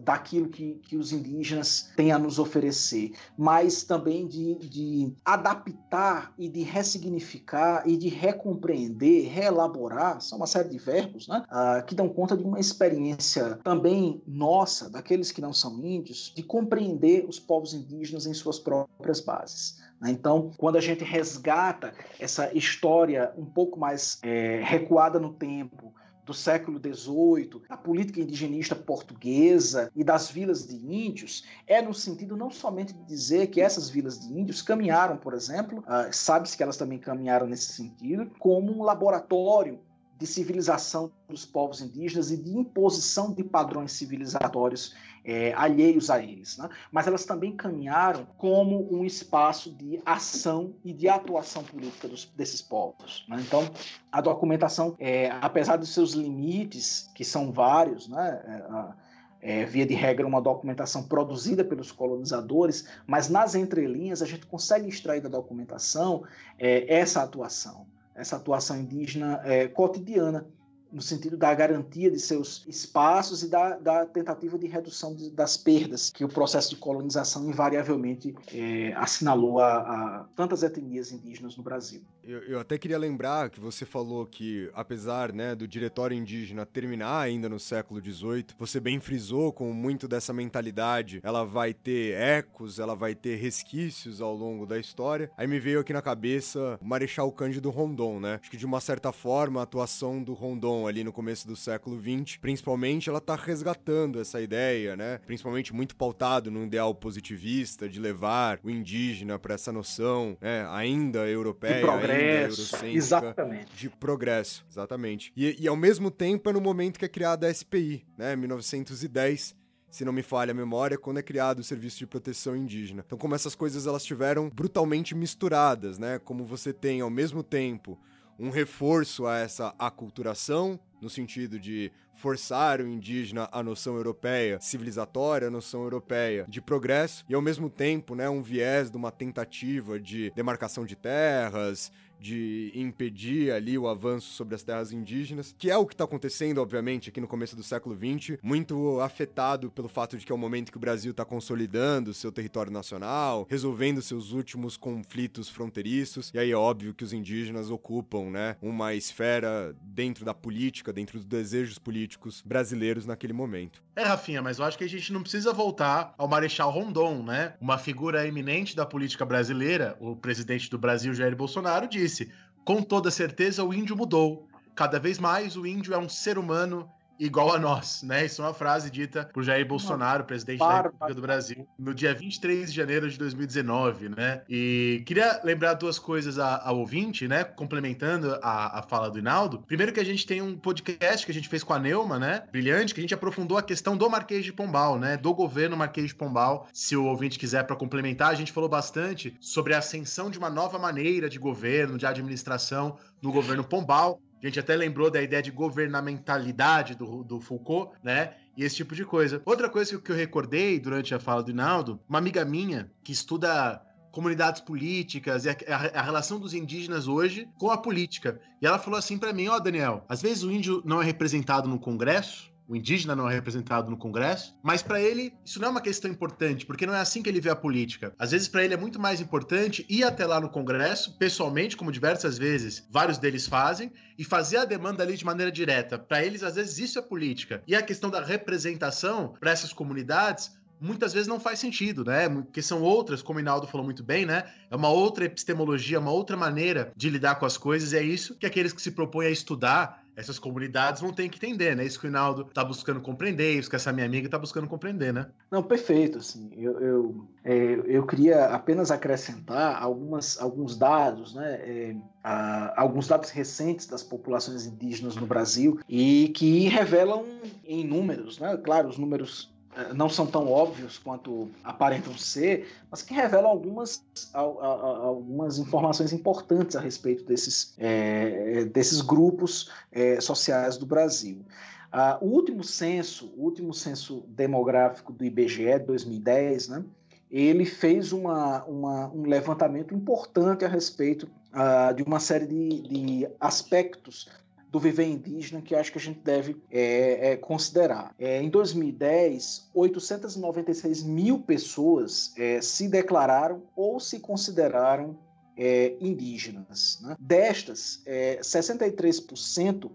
[0.00, 6.48] daquilo que, que os indígenas têm a nos oferecer, mas também de, de adaptar e
[6.48, 12.08] de ressignificar e de recompreender, reelaborar, são uma série de verbos, né, uh, que dão
[12.08, 17.74] conta de uma experiência também nossa, daqueles que não são índios, de compreender os povos
[17.74, 19.78] indígenas em suas próprias bases.
[20.00, 20.10] Né.
[20.10, 25.92] Então, quando a gente resgata essa história um pouco mais é, recuada no tempo,
[26.26, 32.36] do século XVIII, da política indigenista portuguesa e das vilas de índios, é no sentido
[32.36, 36.64] não somente de dizer que essas vilas de índios caminharam, por exemplo, uh, sabe-se que
[36.64, 39.78] elas também caminharam nesse sentido, como um laboratório
[40.18, 44.94] de civilização dos povos indígenas e de imposição de padrões civilizatórios
[45.26, 46.56] é, alheios a eles.
[46.56, 46.68] Né?
[46.90, 52.62] Mas elas também caminharam como um espaço de ação e de atuação política dos, desses
[52.62, 53.26] povos.
[53.28, 53.42] Né?
[53.44, 53.68] Então,
[54.10, 58.40] a documentação, é, apesar dos seus limites, que são vários, né?
[58.46, 59.06] É,
[59.38, 64.88] é, via de regra, uma documentação produzida pelos colonizadores, mas nas entrelinhas a gente consegue
[64.88, 66.24] extrair da documentação
[66.58, 67.86] é, essa atuação
[68.16, 70.46] essa atuação indígena é, cotidiana
[70.92, 75.56] no sentido da garantia de seus espaços e da, da tentativa de redução de, das
[75.56, 81.62] perdas que o processo de colonização invariavelmente é, assinalou a, a, tantas etnias indígenas no
[81.62, 82.02] Brasil.
[82.22, 87.20] Eu, eu, até queria lembrar que você falou que, apesar né, do diretório indígena terminar
[87.20, 92.80] ainda no século XVIII, você bem frisou com muito dessa mentalidade, ela vai ter ecos,
[92.80, 95.30] ela vai ter resquícios ao longo da história.
[95.36, 98.38] Aí me veio aqui na cabeça o Marechal Cândido Rondon, né?
[98.40, 101.96] Acho que de uma certa forma a atuação do Rondon ali no começo do século
[102.00, 105.18] XX, principalmente, ela tá resgatando essa ideia, né?
[105.24, 110.66] Principalmente muito pautado num ideal positivista de levar o indígena para essa noção, né?
[110.70, 113.76] Ainda europeia, de progresso, ainda exatamente.
[113.76, 115.32] de progresso, exatamente.
[115.36, 118.34] E, e ao mesmo tempo é no momento que é criada a SPI, né?
[118.34, 119.54] 1910
[119.88, 123.02] se não me falha a memória, quando é criado o Serviço de Proteção Indígena.
[123.06, 126.18] Então, como essas coisas elas tiveram brutalmente misturadas, né?
[126.18, 127.98] Como você tem ao mesmo tempo
[128.38, 135.48] um reforço a essa aculturação, no sentido de forçar o indígena a noção europeia, civilizatória,
[135.48, 140.00] a noção europeia de progresso, e ao mesmo tempo, né, um viés de uma tentativa
[140.00, 145.76] de demarcação de terras, de impedir ali o avanço sobre as terras indígenas, que é
[145.76, 150.16] o que está acontecendo, obviamente, aqui no começo do século XX, muito afetado pelo fato
[150.16, 154.32] de que é o momento que o Brasil está consolidando seu território nacional, resolvendo seus
[154.32, 160.24] últimos conflitos fronteiriços, e aí é óbvio que os indígenas ocupam, né, uma esfera dentro
[160.24, 163.82] da política, dentro dos desejos políticos brasileiros naquele momento.
[163.94, 167.54] É, Rafinha, mas eu acho que a gente não precisa voltar ao Marechal Rondon, né?
[167.58, 172.32] Uma figura eminente da política brasileira, o presidente do Brasil, Jair Bolsonaro, disse disse:
[172.64, 174.48] com toda certeza o índio mudou.
[174.74, 178.26] Cada vez mais o índio é um ser humano igual a nós, né?
[178.26, 182.14] Isso é uma frase dita por Jair Bolsonaro, presidente da República do Brasil, no dia
[182.14, 184.42] 23 de janeiro de 2019, né?
[184.48, 187.44] E queria lembrar duas coisas ao ouvinte, né?
[187.44, 189.62] Complementando a, a fala do Inaldo.
[189.66, 192.44] Primeiro que a gente tem um podcast que a gente fez com a Neuma, né?
[192.50, 195.16] Brilhante, que a gente aprofundou a questão do Marquês de Pombal, né?
[195.16, 196.68] Do governo Marquês de Pombal.
[196.72, 200.50] Se o ouvinte quiser para complementar, a gente falou bastante sobre a ascensão de uma
[200.50, 205.42] nova maneira de governo, de administração no governo Pombal, a gente até lembrou da ideia
[205.42, 208.34] de governamentalidade do, do Foucault, né?
[208.56, 209.42] E esse tipo de coisa.
[209.44, 213.82] Outra coisa que eu recordei durante a fala do Inaldo, uma amiga minha que estuda
[214.16, 218.40] comunidades políticas e a, a, a, relação dos indígenas hoje com a política.
[218.62, 221.04] E ela falou assim para mim, ó, oh, Daniel, às vezes o índio não é
[221.04, 225.68] representado no Congresso, o indígena não é representado no Congresso, mas para ele isso não
[225.68, 228.14] é uma questão importante, porque não é assim que ele vê a política.
[228.18, 231.92] Às vezes para ele é muito mais importante ir até lá no Congresso, pessoalmente, como
[231.92, 235.98] diversas vezes vários deles fazem, e fazer a demanda ali de maneira direta.
[235.98, 237.62] Para eles, às vezes, isso é política.
[237.66, 242.28] E a questão da representação para essas comunidades muitas vezes não faz sentido, né?
[242.28, 244.44] Porque são outras, como o Inaldo falou muito bem, né?
[244.70, 248.36] É uma outra epistemologia, uma outra maneira de lidar com as coisas, e é isso
[248.36, 251.84] que aqueles que se propõem a estudar essas comunidades vão ter que entender, né?
[251.84, 255.12] Isso que o Inaldo tá buscando compreender, isso que essa minha amiga tá buscando compreender,
[255.12, 255.26] né?
[255.50, 261.54] Não, perfeito, assim, eu, eu, é, eu queria apenas acrescentar algumas, alguns dados, né?
[261.62, 267.24] É, a, alguns dados recentes das populações indígenas no Brasil e que revelam
[267.62, 268.56] em números, né?
[268.56, 269.54] Claro, os números
[269.94, 276.80] não são tão óbvios quanto aparentam ser, mas que revelam algumas, algumas informações importantes a
[276.80, 281.44] respeito desses, é, desses grupos é, sociais do Brasil.
[281.92, 286.84] Uh, o último censo, o último censo demográfico do IBGE de 2010, né,
[287.30, 293.28] ele fez uma, uma, um levantamento importante a respeito uh, de uma série de, de
[293.40, 294.28] aspectos
[294.76, 298.14] do viver indígena que acho que a gente deve é, é, considerar.
[298.18, 305.18] É, em 2010, 896 mil pessoas é, se declararam ou se consideraram
[305.56, 306.98] é, indígenas.
[307.00, 307.16] Né?
[307.18, 309.88] Destas, 63% é,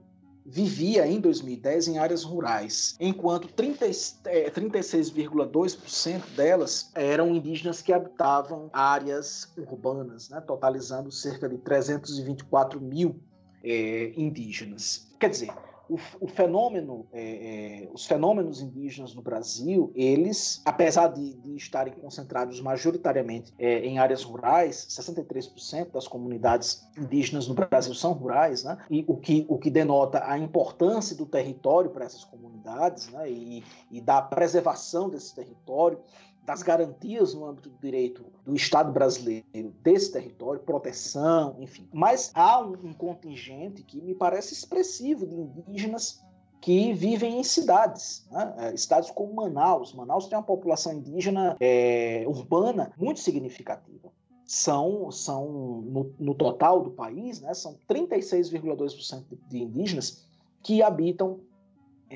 [0.43, 10.29] vivia em 2010 em áreas rurais, enquanto 36,2% delas eram indígenas que habitavam áreas urbanas,
[10.29, 13.21] né, totalizando cerca de 324 mil
[13.63, 15.11] é, indígenas.
[15.19, 15.51] Quer dizer,
[15.91, 21.93] o, o fenômeno, é, é, os fenômenos indígenas no Brasil, eles, apesar de, de estarem
[21.93, 28.77] concentrados majoritariamente é, em áreas rurais, 63% das comunidades indígenas no Brasil são rurais, né?
[28.89, 33.29] E o que, o que denota a importância do território para essas comunidades, né?
[33.29, 33.61] E,
[33.91, 35.99] e da preservação desse território
[36.43, 39.45] das garantias no âmbito do direito do Estado brasileiro
[39.83, 41.87] desse território, proteção, enfim.
[41.93, 46.21] Mas há um, contingente que me parece expressivo de indígenas
[46.59, 48.53] que vivem em cidades, né?
[48.57, 49.93] É, cidades como Manaus.
[49.93, 54.11] Manaus tem uma população indígena é, urbana muito significativa.
[54.45, 60.27] São, são no, no total do país, né, são 36,2% de indígenas
[60.61, 61.39] que habitam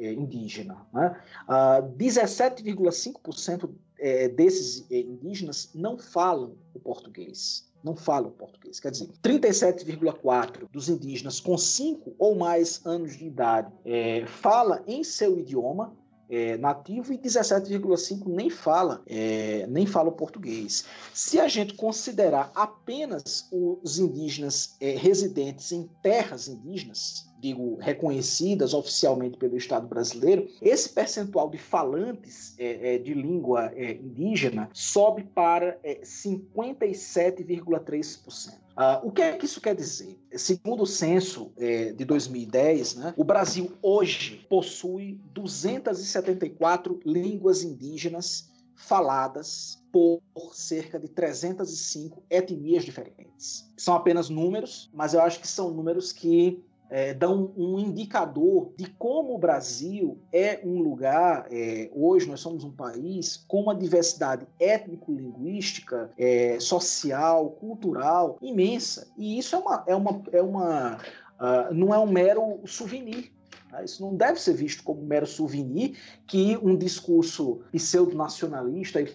[0.09, 0.85] indígena.
[0.93, 1.15] Né?
[1.47, 3.69] Uh, 17,5%
[3.99, 7.69] é, desses é, indígenas não falam o português.
[7.83, 8.79] Não falam português.
[8.79, 15.03] Quer dizer, 37,4% dos indígenas com 5 ou mais anos de idade é, fala em
[15.03, 15.95] seu idioma
[16.31, 20.85] é, nativo e 17,5 nem fala é, nem fala o português.
[21.13, 29.37] Se a gente considerar apenas os indígenas é, residentes em terras indígenas, digo, reconhecidas oficialmente
[29.37, 35.77] pelo Estado brasileiro, esse percentual de falantes é, é, de língua é, indígena sobe para
[35.83, 38.61] 57,3%.
[38.75, 40.19] Ah, o que é que isso quer dizer?
[40.35, 49.79] Segundo o censo é, de 2010, né, o Brasil hoje possui 274 línguas indígenas faladas
[49.91, 50.21] por
[50.53, 53.69] cerca de 305 etnias diferentes.
[53.77, 58.85] São apenas números, mas eu acho que são números que é, dão um indicador de
[58.91, 64.45] como o Brasil é um lugar, é, hoje nós somos um país com uma diversidade
[64.59, 69.09] étnico-linguística, é, social, cultural imensa.
[69.17, 69.83] E isso é uma.
[69.87, 70.97] É uma, é uma
[71.39, 73.31] uh, não é um mero souvenir.
[73.69, 73.81] Tá?
[73.81, 75.97] Isso não deve ser visto como um mero souvenir
[76.27, 79.05] que um discurso pseudo-nacionalista e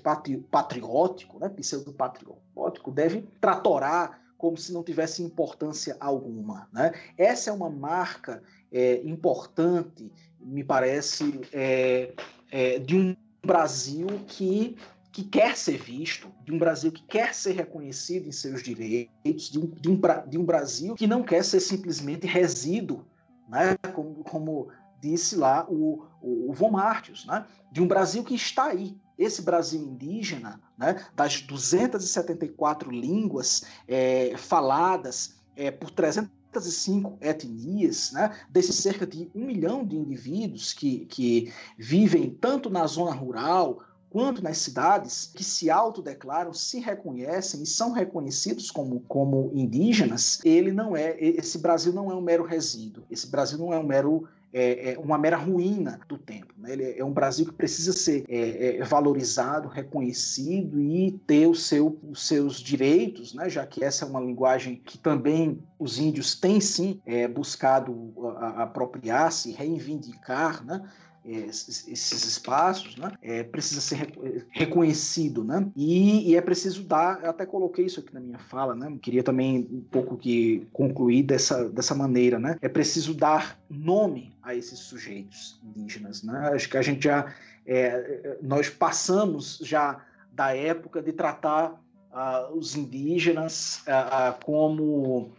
[0.40, 6.68] patriótico, né, pseudo-patriótico, deve tratorar como se não tivesse importância alguma.
[6.72, 6.92] Né?
[7.16, 8.42] Essa é uma marca
[8.72, 10.10] é, importante,
[10.40, 12.12] me parece, é,
[12.50, 14.76] é, de um Brasil que,
[15.12, 19.58] que quer ser visto, de um Brasil que quer ser reconhecido em seus direitos, de
[19.58, 23.04] um, de um, de um Brasil que não quer ser simplesmente resíduo,
[23.48, 23.76] né?
[23.94, 24.68] como, como
[25.00, 27.46] disse lá o, o, o Von Martius, né?
[27.70, 35.34] de um Brasil que está aí, esse Brasil indígena, né, das 274 línguas é, faladas
[35.56, 41.52] é, por 300 505 etnias, né, desses cerca de um milhão de indivíduos que, que
[41.78, 47.92] vivem tanto na zona rural quanto nas cidades, que se autodeclaram, se reconhecem e são
[47.92, 53.26] reconhecidos como, como indígenas, ele não é, esse Brasil não é um mero resíduo, esse
[53.26, 54.26] Brasil não é um mero
[54.56, 56.54] é, é uma mera ruína do tempo.
[56.56, 56.72] Né?
[56.72, 61.98] Ele é um Brasil que precisa ser é, é, valorizado, reconhecido e ter o seu,
[62.08, 63.50] os seus direitos, né?
[63.50, 68.14] já que essa é uma linguagem que também os índios têm sim é, buscado
[68.56, 70.82] apropriar-se, reivindicar, né?
[71.26, 73.12] Esses espaços, né?
[73.20, 74.12] É, precisa ser
[74.50, 75.66] reconhecido, né?
[75.74, 78.96] E, e, é preciso dar, eu até coloquei isso aqui na minha fala, né?
[79.02, 82.56] Queria também um pouco que concluir dessa, dessa maneira, né?
[82.62, 86.50] É preciso dar nome a esses sujeitos indígenas, né?
[86.54, 87.34] Acho que a gente já,
[87.66, 91.80] é, nós passamos já da época de tratar
[92.12, 95.32] uh, os indígenas uh, uh, como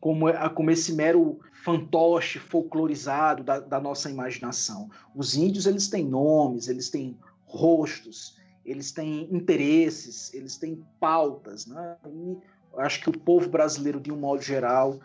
[0.00, 4.90] como, como esse mero fantoche folclorizado da, da, nossa imaginação.
[5.14, 7.16] Os índios eles têm nomes, eles têm
[7.46, 8.36] rostos,
[8.66, 11.96] eles têm interesses, eles têm pautas, né?
[12.06, 12.36] E
[12.76, 15.00] acho que o povo brasileiro de um modo geral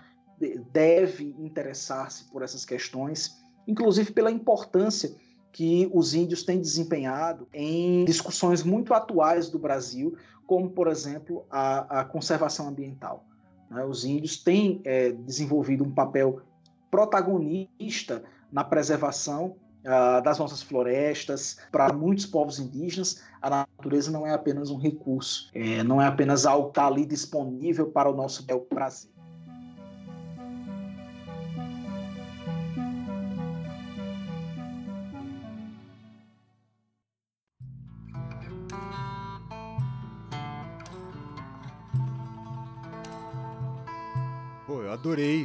[0.72, 5.16] deve interessar-se por essas questões, inclusive pela importância
[5.54, 10.16] que os índios têm desempenhado em discussões muito atuais do Brasil,
[10.46, 13.26] como por exemplo a, a conservação ambiental.
[13.70, 13.84] Né?
[13.86, 16.42] Os índios têm é, desenvolvido um papel
[16.90, 21.58] protagonista na preservação uh, das nossas florestas.
[21.72, 26.46] Para muitos povos indígenas, a natureza não é apenas um recurso, é, não é apenas
[26.46, 29.12] algo que está ali disponível para o nosso bel prazer.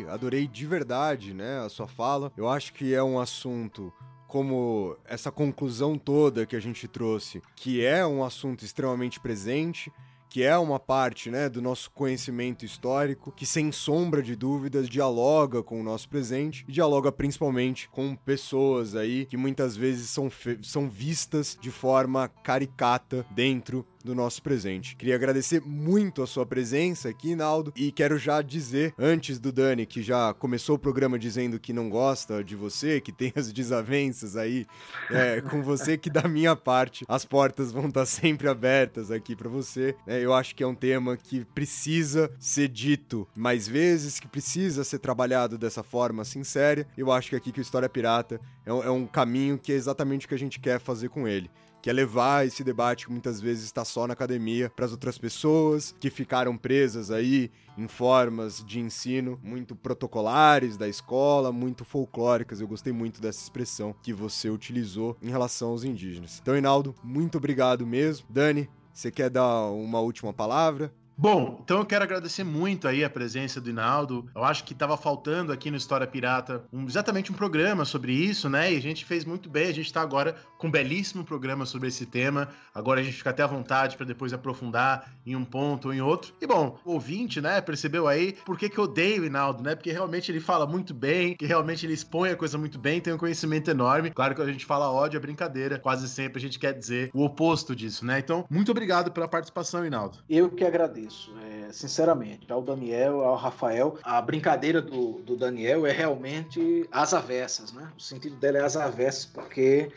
[0.09, 2.33] Adorei, de verdade, né, a sua fala.
[2.37, 3.93] Eu acho que é um assunto
[4.27, 9.93] como essa conclusão toda que a gente trouxe, que é um assunto extremamente presente,
[10.35, 15.63] que é uma parte né, do nosso conhecimento histórico, que sem sombra de dúvidas dialoga
[15.63, 20.29] com o nosso presente e dialoga principalmente com pessoas aí que muitas vezes são,
[20.61, 24.95] são vistas de forma caricata dentro do nosso presente.
[24.95, 29.87] Queria agradecer muito a sua presença aqui, Naldo, e quero já dizer, antes do Dani,
[29.87, 34.37] que já começou o programa dizendo que não gosta de você, que tem as desavenças
[34.37, 34.67] aí
[35.11, 39.49] é, com você, que da minha parte as portas vão estar sempre abertas aqui para
[39.49, 39.97] você.
[40.07, 44.85] É, eu acho que é um tema que precisa ser dito mais vezes, que precisa
[44.85, 46.87] ser trabalhado dessa forma sincera.
[46.97, 50.27] Eu acho que aqui que o História Pirata é é um caminho que é exatamente
[50.27, 51.51] o que a gente quer fazer com ele
[51.85, 55.19] que é levar esse debate que muitas vezes está só na academia para as outras
[55.19, 62.59] pessoas que ficaram presas aí em formas de ensino muito protocolares da escola, muito folclóricas.
[62.59, 66.39] Eu gostei muito dessa expressão que você utilizou em relação aos indígenas.
[66.41, 68.27] Então, Hinaldo, muito obrigado mesmo.
[68.31, 70.91] Dani, você quer dar uma última palavra?
[71.17, 74.29] Bom, então eu quero agradecer muito aí a presença do Inaldo.
[74.35, 78.49] Eu acho que estava faltando aqui no História Pirata um, exatamente um programa sobre isso,
[78.49, 78.73] né?
[78.73, 79.69] E a gente fez muito bem.
[79.69, 82.49] A gente está agora com um belíssimo programa sobre esse tema.
[82.75, 86.01] Agora a gente fica até à vontade para depois aprofundar em um ponto ou em
[86.01, 86.35] outro.
[86.41, 89.77] E bom, o ouvinte, né, percebeu aí por que, que eu odeio o Inaldo, né?
[89.77, 93.15] Porque realmente ele fala muito bem, que realmente ele expõe a coisa muito bem, tem
[93.15, 94.11] um conhecimento enorme.
[94.11, 97.25] Claro que a gente fala ódio é brincadeira, quase sempre a gente quer dizer o
[97.25, 98.19] oposto disso, né?
[98.19, 100.19] Então, muito obrigado pela participação, Inaldo.
[100.29, 102.51] Eu que agradeço isso, é, sinceramente.
[102.53, 107.91] Ao Daniel, ao Rafael, a brincadeira do, do Daniel é realmente as avessas, né?
[107.97, 109.91] O sentido dela é as avessas, porque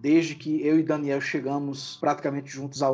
[0.00, 2.90] desde que eu e Daniel chegamos praticamente juntos à,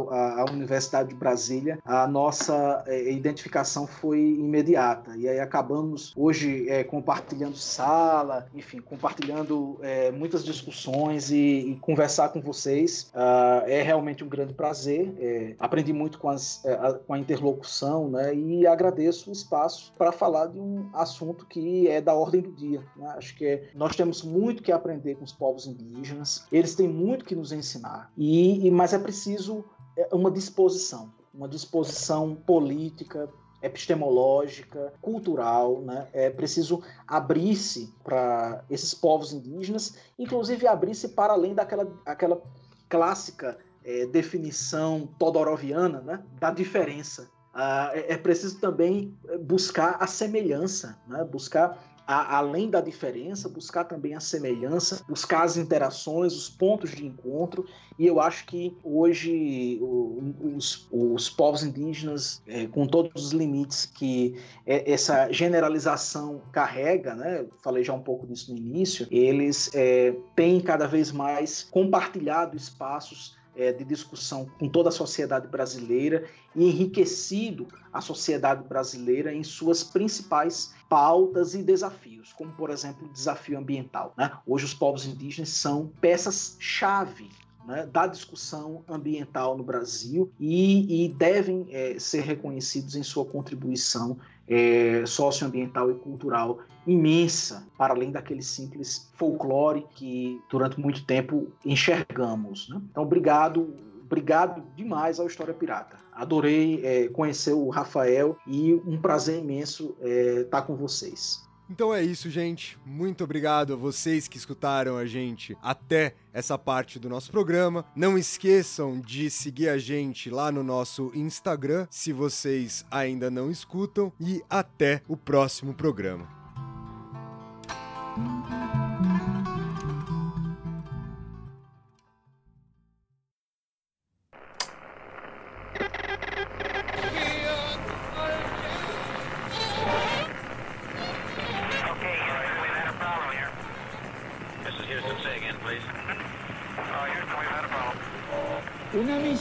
[0.51, 5.17] Universidade de Brasília, a nossa é, identificação foi imediata.
[5.17, 12.31] E aí acabamos hoje é, compartilhando sala, enfim, compartilhando é, muitas discussões e, e, conversar
[12.31, 15.13] com vocês uh, é realmente um grande prazer.
[15.19, 18.35] É, aprendi muito com, as, é, a, com a interlocução, né?
[18.35, 22.83] E agradeço o espaço para falar de um assunto que é da ordem do dia.
[22.97, 23.13] Né?
[23.17, 26.47] Acho que é, nós temos muito que aprender com os povos indígenas.
[26.51, 28.11] Eles têm muito que nos ensinar.
[28.17, 29.65] E, e mas é preciso
[29.97, 33.29] é, uma disposição, uma disposição política,
[33.63, 36.09] epistemológica, cultural, né?
[36.13, 42.41] É preciso abrir-se para esses povos indígenas, inclusive abrir-se para além daquela aquela
[42.89, 46.23] clássica é, definição todoroviana, né?
[46.39, 47.29] Da diferença.
[47.53, 51.25] Ah, é, é preciso também buscar a semelhança, né?
[51.25, 57.05] Buscar a, além da diferença, buscar também a semelhança, buscar as interações, os pontos de
[57.05, 57.67] encontro.
[57.99, 64.39] E eu acho que hoje os, os povos indígenas, é, com todos os limites que
[64.67, 67.47] é, essa generalização carrega, né?
[67.63, 69.07] Falei já um pouco disso no início.
[69.11, 75.49] Eles é, têm cada vez mais compartilhado espaços é, de discussão com toda a sociedade
[75.49, 83.07] brasileira e enriquecido a sociedade brasileira em suas principais pautas e desafios, como, por exemplo,
[83.07, 84.13] o desafio ambiental.
[84.17, 84.31] Né?
[84.47, 87.29] Hoje, os povos indígenas são peças-chave
[87.67, 94.17] né, da discussão ambiental no Brasil e, e devem é, ser reconhecidos em sua contribuição
[94.49, 102.69] é, socioambiental e cultural imensa, para além daquele simples folclore que durante muito tempo enxergamos.
[102.69, 102.81] Né?
[102.91, 103.75] Então, obrigado,
[104.05, 105.97] obrigado demais ao História Pirata.
[106.13, 111.46] Adorei é, conhecer o Rafael e um prazer imenso é, estar com vocês.
[111.69, 112.79] Então é isso, gente.
[112.87, 117.85] Muito obrigado a vocês que escutaram a gente até essa parte do nosso programa.
[117.95, 124.13] Não esqueçam de seguir a gente lá no nosso Instagram, se vocês ainda não escutam,
[124.21, 126.29] e até o próximo programa.